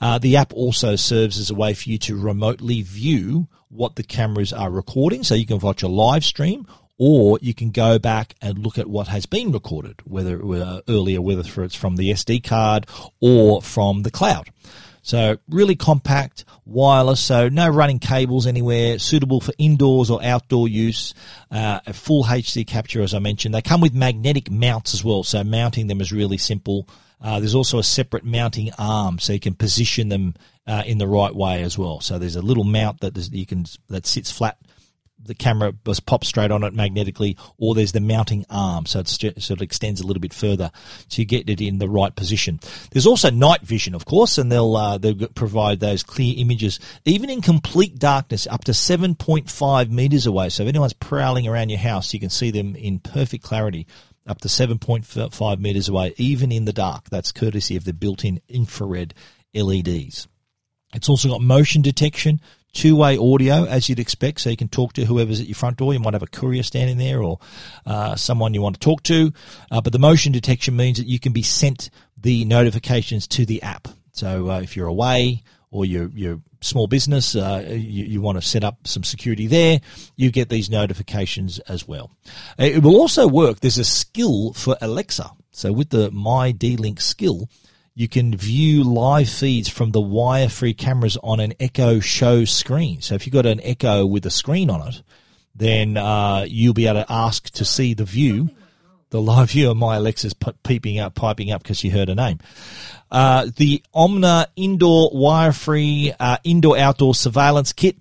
[0.00, 4.02] Uh, the app also serves as a way for you to remotely view what the
[4.02, 5.24] cameras are recording.
[5.24, 6.66] So you can watch a live stream
[6.98, 10.82] or you can go back and look at what has been recorded, whether it were
[10.88, 12.86] earlier, whether it's from the SD card
[13.20, 14.50] or from the cloud.
[15.06, 21.14] So really compact, wireless, so no running cables anywhere, suitable for indoors or outdoor use.
[21.48, 23.54] Uh, a full HD capture, as I mentioned.
[23.54, 26.88] They come with magnetic mounts as well, so mounting them is really simple.
[27.22, 30.34] Uh, there's also a separate mounting arm, so you can position them
[30.66, 32.00] uh, in the right way as well.
[32.00, 34.58] So there's a little mount that you can that sits flat
[35.26, 39.28] the camera was popped straight on it magnetically, or there's the mounting arm, so, so
[39.28, 40.70] it extends a little bit further,
[41.10, 42.60] to get it in the right position.
[42.90, 47.30] There's also night vision, of course, and they'll uh, they'll provide those clear images even
[47.30, 50.48] in complete darkness, up to 7.5 meters away.
[50.48, 53.86] So if anyone's prowling around your house, you can see them in perfect clarity.
[54.26, 57.08] Up to 7.5 meters away, even in the dark.
[57.10, 59.14] That's courtesy of the built in infrared
[59.54, 60.26] LEDs.
[60.94, 62.40] It's also got motion detection,
[62.76, 65.94] two-way audio as you'd expect, so you can talk to whoever's at your front door.
[65.94, 67.38] You might have a courier standing there or
[67.86, 69.32] uh, someone you want to talk to.
[69.70, 73.62] Uh, but the motion detection means that you can be sent the notifications to the
[73.62, 73.88] app.
[74.12, 78.46] So uh, if you're away or you're, you're small business, uh, you, you, want to
[78.46, 79.80] set up some security there,
[80.16, 82.10] you get these notifications as well.
[82.58, 83.60] It will also work.
[83.60, 85.30] There's a skill for Alexa.
[85.50, 87.48] So with the My D-Link skill,
[87.98, 93.00] you can view live feeds from the wire-free cameras on an Echo Show screen.
[93.00, 95.02] So if you've got an Echo with a screen on it,
[95.54, 98.50] then uh, you'll be able to ask to see the view,
[99.08, 102.38] the live view of my Alexa's peeping up, piping up because she heard a name.
[103.10, 107.96] Uh, the Omna indoor wire-free uh, indoor-outdoor surveillance kit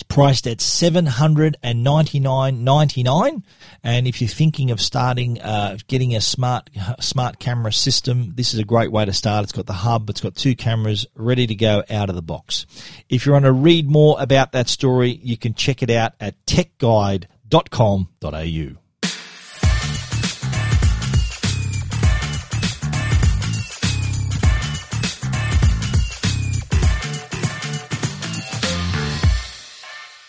[0.00, 3.44] it's priced at seven hundred and ninety nine ninety nine,
[3.84, 6.70] and if you're thinking of starting uh, getting a smart
[7.00, 9.44] smart camera system, this is a great way to start.
[9.44, 12.64] It's got the hub, it's got two cameras ready to go out of the box.
[13.10, 16.34] If you want to read more about that story, you can check it out at
[16.46, 18.80] techguide.com.au.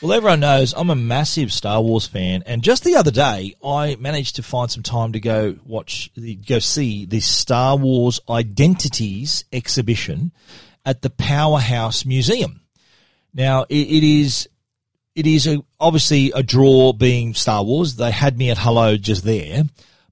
[0.02, 3.98] Well, everyone knows I'm a massive Star Wars fan, and just the other day, I
[4.00, 6.10] managed to find some time to go watch,
[6.48, 10.32] go see the Star Wars Identities exhibition
[10.84, 12.62] at the Powerhouse Museum.
[13.32, 14.50] Now, it, it is,
[15.14, 17.98] it is a, obviously a draw being Star Wars.
[17.98, 19.66] They had me at hello just there.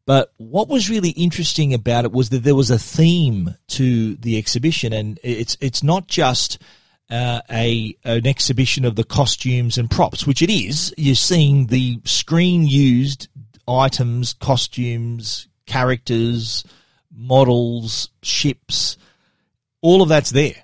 [0.05, 4.37] But what was really interesting about it was that there was a theme to the
[4.37, 6.61] exhibition, and it's it's not just
[7.09, 10.93] uh, a an exhibition of the costumes and props, which it is.
[10.97, 13.27] You're seeing the screen used
[13.67, 16.63] items, costumes, characters,
[17.15, 18.97] models, ships,
[19.81, 20.63] all of that's there,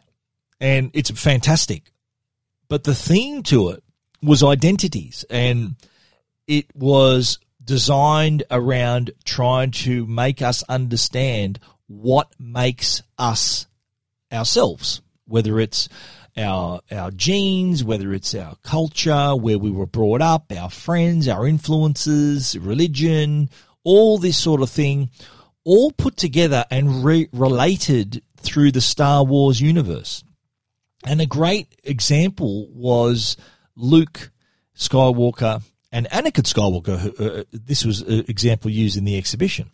[0.60, 1.92] and it's fantastic.
[2.68, 3.84] But the theme to it
[4.22, 5.76] was identities, and
[6.48, 13.68] it was designed around trying to make us understand what makes us
[14.32, 15.90] ourselves, whether it's
[16.38, 21.48] our our genes, whether it's our culture, where we were brought up, our friends, our
[21.48, 23.50] influences, religion,
[23.84, 25.10] all this sort of thing,
[25.64, 30.24] all put together and re- related through the Star Wars universe.
[31.06, 33.38] And a great example was
[33.76, 34.32] Luke
[34.76, 35.62] Skywalker
[35.92, 37.20] and Anakin Skywalker.
[37.20, 39.72] Uh, this was an example used in the exhibition.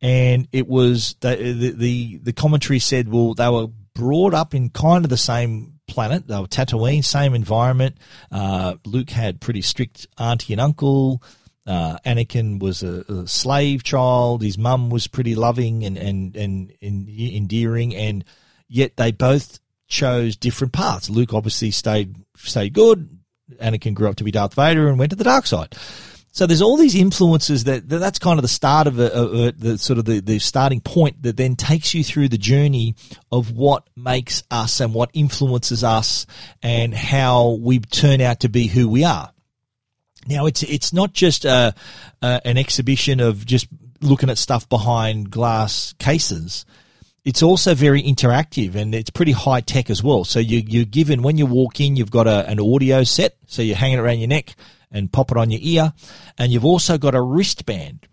[0.00, 1.34] And it was the,
[1.76, 6.28] the the commentary said, well, they were brought up in kind of the same planet.
[6.28, 7.96] They were Tatooine, same environment.
[8.30, 11.22] Uh, Luke had pretty strict auntie and uncle.
[11.66, 14.42] Uh, Anakin was a, a, slave child.
[14.42, 18.24] His mum was pretty loving and, and, and, and endearing, and
[18.68, 21.10] yet they both chose different paths.
[21.10, 23.18] Luke obviously stayed stayed good.
[23.60, 25.74] Anakin grew up to be Darth Vader and went to the dark side.
[26.30, 29.78] So there's all these influences that, that that's kind of the start of, a, the
[29.78, 32.94] sort of the, the starting point that then takes you through the journey
[33.32, 36.26] of what makes us and what influences us
[36.62, 39.32] and how we turn out to be who we are.
[40.26, 41.74] Now it's it's not just a,
[42.20, 43.66] a, an exhibition of just
[44.00, 46.66] looking at stuff behind glass cases.
[47.24, 50.24] It's also very interactive and it's pretty high tech as well.
[50.24, 53.62] So you, you're given when you walk in, you've got a, an audio set, so
[53.62, 54.54] you're hanging it around your neck
[54.90, 55.92] and pop it on your ear,
[56.36, 58.06] and you've also got a wristband.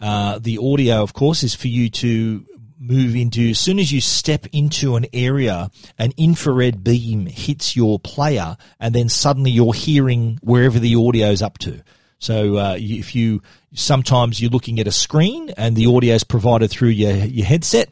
[0.00, 2.46] Uh, the audio, of course, is for you to
[2.78, 3.50] move into.
[3.50, 8.94] As soon as you step into an area an infrared beam hits your player and
[8.94, 11.82] then suddenly you're hearing wherever the audio is up to.
[12.18, 13.42] So uh, if you
[13.74, 17.88] sometimes you're looking at a screen and the audio is provided through your, your headset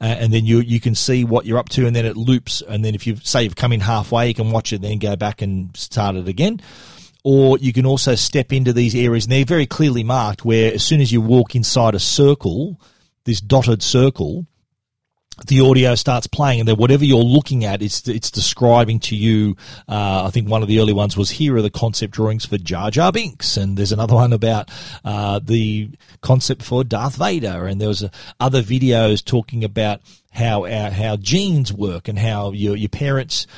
[0.00, 2.62] uh, and then you you can see what you're up to and then it loops.
[2.62, 5.16] And then if you say you've come in halfway you can watch it then go
[5.16, 6.60] back and start it again
[7.28, 10.84] or you can also step into these areas and they're very clearly marked where as
[10.84, 12.80] soon as you walk inside a circle
[13.24, 14.46] this dotted circle,
[15.48, 19.56] the audio starts playing, and then whatever you're looking at, it's it's describing to you.
[19.88, 22.58] Uh, I think one of the early ones was here are the concept drawings for
[22.58, 24.70] Jar Jar Binks, and there's another one about
[25.04, 25.90] uh, the
[26.22, 28.08] concept for Darth Vader, and there was uh,
[28.38, 30.00] other videos talking about
[30.30, 33.48] how our, how genes work and how your your parents,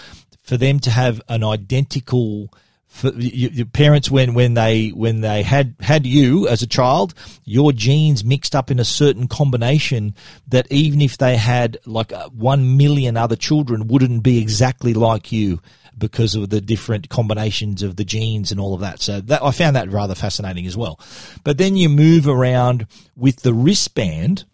[0.42, 2.50] for them to have an identical
[2.88, 7.12] for your parents when when they when they had had you as a child
[7.44, 10.14] your genes mixed up in a certain combination
[10.48, 15.30] that even if they had like uh, 1 million other children wouldn't be exactly like
[15.30, 15.60] you
[15.98, 19.00] because of the different combinations of the genes and all of that.
[19.00, 21.00] So that I found that rather fascinating as well.
[21.44, 22.86] But then you move around
[23.16, 24.44] with the wristband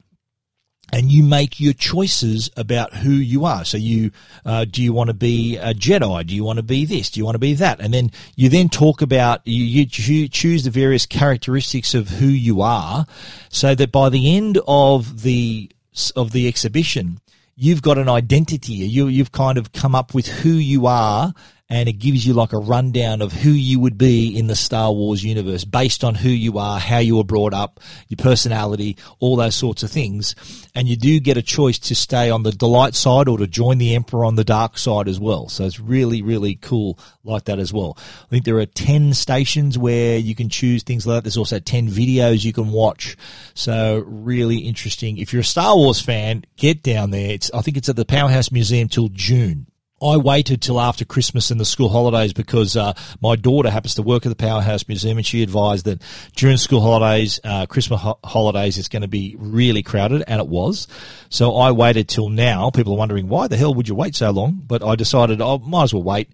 [0.93, 3.65] and you make your choices about who you are.
[3.65, 4.11] So you,
[4.45, 6.27] uh, do you want to be a Jedi?
[6.27, 7.11] Do you want to be this?
[7.11, 7.81] Do you want to be that?
[7.81, 12.61] And then you then talk about, you, you choose the various characteristics of who you
[12.61, 13.07] are
[13.49, 15.71] so that by the end of the,
[16.15, 17.21] of the exhibition,
[17.57, 18.75] you've got an identity.
[18.75, 21.35] You, you've kind of come up with who you are
[21.71, 24.93] and it gives you like a rundown of who you would be in the Star
[24.93, 29.37] Wars universe based on who you are, how you were brought up, your personality, all
[29.37, 30.35] those sorts of things.
[30.75, 33.79] And you do get a choice to stay on the delight side or to join
[33.79, 35.49] the Emperor on the dark side as well.
[35.49, 37.97] So it's really, really cool like that as well.
[37.99, 41.25] I think there are 10 stations where you can choose things like that.
[41.25, 43.17] There's also 10 videos you can watch.
[43.55, 45.17] So really interesting.
[45.17, 47.31] If you're a Star Wars fan, get down there.
[47.31, 49.67] It's, I think it's at the Powerhouse Museum till June.
[50.05, 52.93] I waited till after Christmas and the school holidays because uh,
[53.23, 56.03] my daughter happens to work at the Powerhouse Museum and she advised that
[56.37, 60.47] during school holidays, uh, Christmas ho- holidays, it's going to be really crowded, and it
[60.47, 60.87] was.
[61.31, 62.71] So I waited till now.
[62.71, 64.61] People are wondering why the hell would you wait so long?
[64.67, 66.29] But I decided I might as well wait.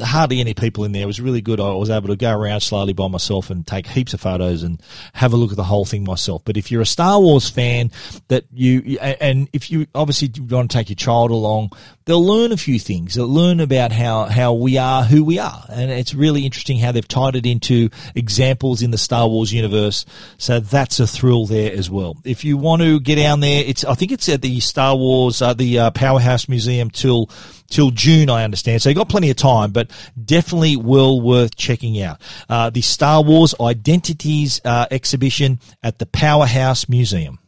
[0.00, 1.02] Hardly any people in there.
[1.02, 1.60] It was really good.
[1.60, 4.80] I was able to go around slowly by myself and take heaps of photos and
[5.14, 6.42] have a look at the whole thing myself.
[6.44, 7.90] But if you're a Star Wars fan,
[8.28, 11.72] that you and if you obviously want to take your child along,
[12.04, 12.99] they'll learn a few things.
[13.06, 15.64] They'll learn about how, how we are who we are.
[15.68, 20.04] And it's really interesting how they've tied it into examples in the Star Wars universe.
[20.38, 22.16] So that's a thrill there as well.
[22.24, 25.42] If you want to get down there, it's, I think it's at the Star Wars,
[25.42, 27.30] uh, the uh, Powerhouse Museum till,
[27.68, 28.82] till June, I understand.
[28.82, 29.90] So you've got plenty of time, but
[30.22, 32.20] definitely well worth checking out.
[32.48, 37.38] Uh, the Star Wars Identities uh, exhibition at the Powerhouse Museum.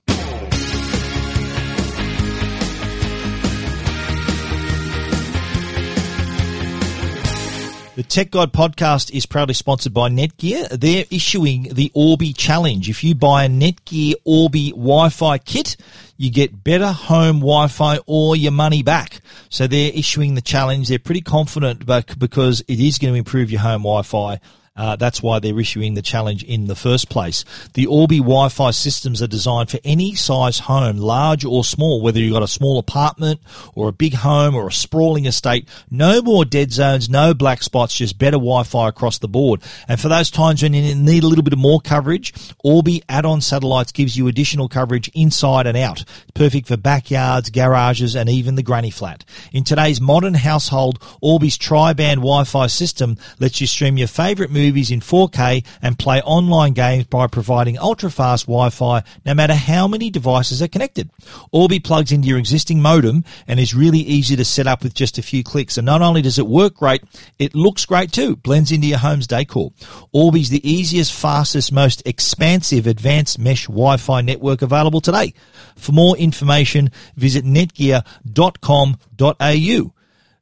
[8.02, 10.68] The Tech Guide podcast is proudly sponsored by Netgear.
[10.70, 12.90] They're issuing the Orbi Challenge.
[12.90, 15.76] If you buy a Netgear Orbi Wi-Fi kit,
[16.16, 19.20] you get better home Wi-Fi or your money back.
[19.50, 20.88] So they're issuing the challenge.
[20.88, 21.86] They're pretty confident
[22.18, 24.40] because it is going to improve your home Wi-Fi
[24.74, 27.44] uh, that's why they're issuing the challenge in the first place.
[27.74, 32.32] The Orbi Wi-Fi systems are designed for any size home, large or small, whether you've
[32.32, 33.40] got a small apartment
[33.74, 35.68] or a big home or a sprawling estate.
[35.90, 39.60] No more dead zones, no black spots, just better Wi-Fi across the board.
[39.88, 42.32] And for those times when you need a little bit of more coverage,
[42.64, 46.02] Orbi add-on satellites gives you additional coverage inside and out.
[46.32, 49.22] Perfect for backyards, garages, and even the granny flat.
[49.52, 54.92] In today's modern household, Orbi's tri-band Wi-Fi system lets you stream your favorite movies movies
[54.92, 60.62] in 4K and play online games by providing ultra-fast Wi-Fi no matter how many devices
[60.62, 61.10] are connected.
[61.50, 65.18] Orbi plugs into your existing modem and is really easy to set up with just
[65.18, 65.78] a few clicks.
[65.78, 67.02] And not only does it work great,
[67.38, 68.36] it looks great too.
[68.36, 69.72] Blends into your home's decor.
[70.12, 75.34] Orbi's the easiest, fastest, most expansive advanced mesh Wi-Fi network available today.
[75.76, 79.94] For more information, visit netgear.com.au.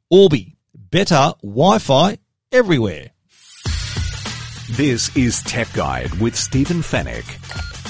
[0.09, 2.17] Orbi, better Wi-Fi
[2.51, 3.11] everywhere.
[4.77, 7.25] This is Tech Guide with Stephen Fenech,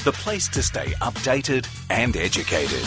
[0.04, 2.82] the place to stay updated and educated.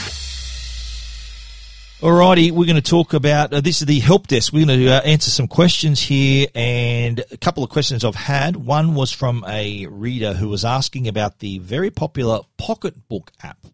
[2.00, 4.52] Alrighty, we're going to talk about uh, this is the help desk.
[4.52, 8.56] We're going to uh, answer some questions here, and a couple of questions I've had.
[8.56, 13.64] One was from a reader who was asking about the very popular Pocketbook app.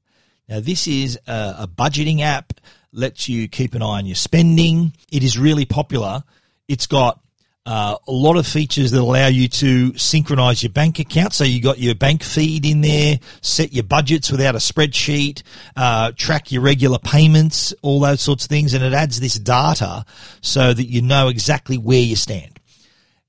[0.50, 2.52] Now, this is a, a budgeting app,
[2.92, 4.92] lets you keep an eye on your spending.
[5.10, 6.24] It is really popular.
[6.68, 7.20] It's got
[7.66, 11.34] uh, a lot of features that allow you to synchronize your bank account.
[11.34, 15.42] So you got your bank feed in there, set your budgets without a spreadsheet,
[15.76, 18.72] uh, track your regular payments, all those sorts of things.
[18.72, 20.04] And it adds this data
[20.40, 22.58] so that you know exactly where you stand.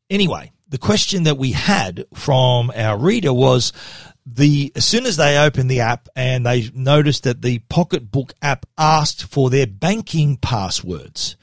[0.09, 3.73] Anyway, the question that we had from our reader was,
[4.25, 8.67] the as soon as they opened the app and they noticed that the Pocketbook app
[8.77, 11.35] asked for their banking passwords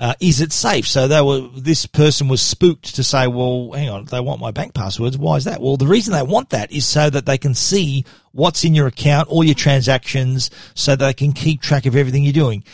[0.00, 0.86] uh, is it safe?
[0.86, 4.50] So they were, this person was spooked to say, well, hang on, they want my
[4.50, 5.16] bank passwords.
[5.16, 5.60] Why is that?
[5.60, 8.86] Well, the reason they want that is so that they can see what's in your
[8.86, 12.64] account, all your transactions, so they can keep track of everything you're doing.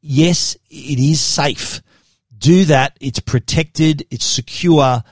[0.00, 1.82] Yes, it is safe.
[2.38, 2.96] Do that.
[3.00, 4.06] It's protected.
[4.10, 5.02] It's secure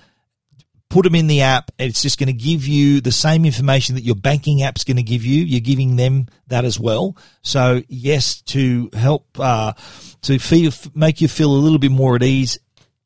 [0.97, 1.71] put them in the app.
[1.79, 5.03] It's just going to give you the same information that your banking app's going to
[5.03, 5.45] give you.
[5.45, 7.19] You're giving them that as well.
[7.43, 9.75] So yes, to help uh,
[10.23, 12.59] to feel, make you feel a little bit more at ease.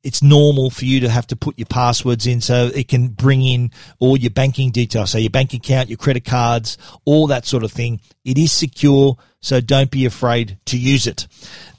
[0.04, 3.42] It's normal for you to have to put your passwords in so it can bring
[3.42, 5.10] in all your banking details.
[5.10, 8.00] So your bank account, your credit cards, all that sort of thing.
[8.24, 9.16] It is secure.
[9.40, 11.26] So don't be afraid to use it.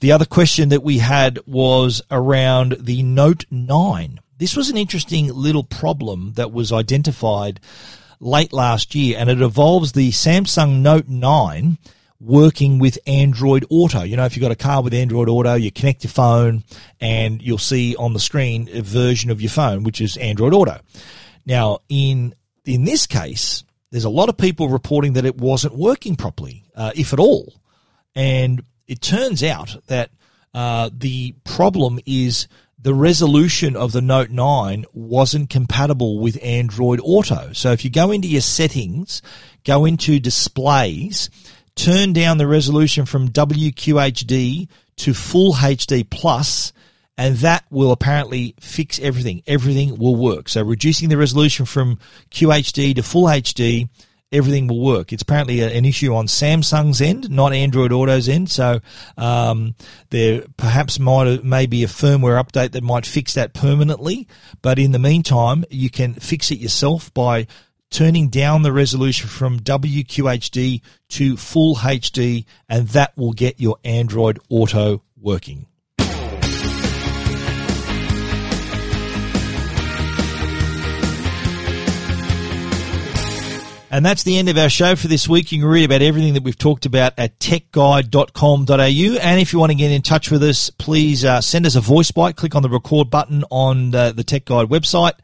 [0.02, 4.20] The other question that we had was around the Note 9.
[4.42, 7.60] This was an interesting little problem that was identified
[8.20, 11.78] late last year, and it involves the Samsung Note 9
[12.20, 14.02] working with Android Auto.
[14.02, 16.64] You know, if you've got a car with Android Auto, you connect your phone
[17.00, 20.80] and you'll see on the screen a version of your phone, which is Android Auto.
[21.46, 22.34] Now, in
[22.66, 26.94] in this case, there's a lot of people reporting that it wasn't working properly, uh,
[26.96, 27.54] if at all.
[28.16, 30.10] And it turns out that
[30.56, 32.48] uh, the problem is
[32.84, 37.54] the resolution of the Note 9 wasn't compatible with Android Auto.
[37.54, 39.22] So if you go into your settings,
[39.64, 41.30] go into displays,
[41.76, 44.68] turn down the resolution from WQHD
[44.98, 46.74] to full HD plus,
[47.18, 49.44] and that will apparently fix everything.
[49.46, 50.50] Everything will work.
[50.50, 52.00] So reducing the resolution from
[52.32, 53.90] QHD to full HD
[54.32, 55.12] everything will work.
[55.12, 58.50] It's apparently an issue on Samsung's end, not Android Auto's end.
[58.50, 58.80] So
[59.18, 59.76] um,
[60.10, 64.28] there perhaps might may be a firmware update that might fix that permanently.
[64.62, 67.48] But in the meantime, you can fix it yourself by
[67.90, 74.40] turning down the resolution from WQHD to full HD, and that will get your Android
[74.50, 75.68] Auto working.
[83.92, 85.52] And that's the end of our show for this week.
[85.52, 89.20] You can read about everything that we've talked about at techguide.com.au.
[89.20, 91.82] And if you want to get in touch with us, please uh, send us a
[91.82, 92.38] voice bite.
[92.38, 95.16] Click on the record button on the, the Tech Guide website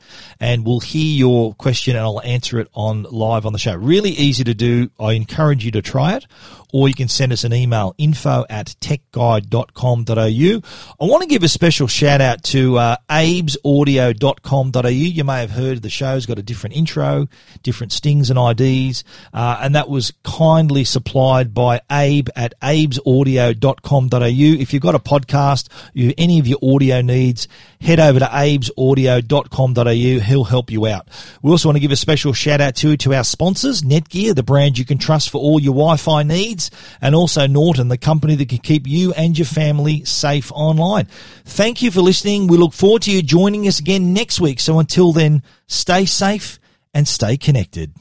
[0.41, 3.73] and we'll hear your question and I'll answer it on live on the show.
[3.73, 4.91] Really easy to do.
[4.99, 6.25] I encourage you to try it
[6.73, 10.61] or you can send us an email info at techguide.com.au.
[10.99, 14.87] I want to give a special shout out to uh, abesaudio.com.au.
[14.87, 17.27] You may have heard the show's got a different intro,
[17.63, 19.03] different stings and IDs,
[19.33, 24.21] uh, and that was kindly supplied by Abe at abesaudio.com.au.
[24.21, 27.47] If you've got a podcast, you any of your audio needs,
[27.79, 30.25] head over to abesaudio.com.au.
[30.25, 31.07] He'll help you out.
[31.41, 34.43] We also want to give a special shout out to, to our sponsors, Netgear, the
[34.43, 36.23] brand you can trust for all your Wi-Fi
[36.57, 41.05] needs, and also Norton, the company that can keep you and your family safe online.
[41.45, 42.47] Thank you for listening.
[42.47, 44.59] We look forward to you joining us again next week.
[44.59, 46.59] So until then, stay safe
[46.93, 47.93] and stay connected.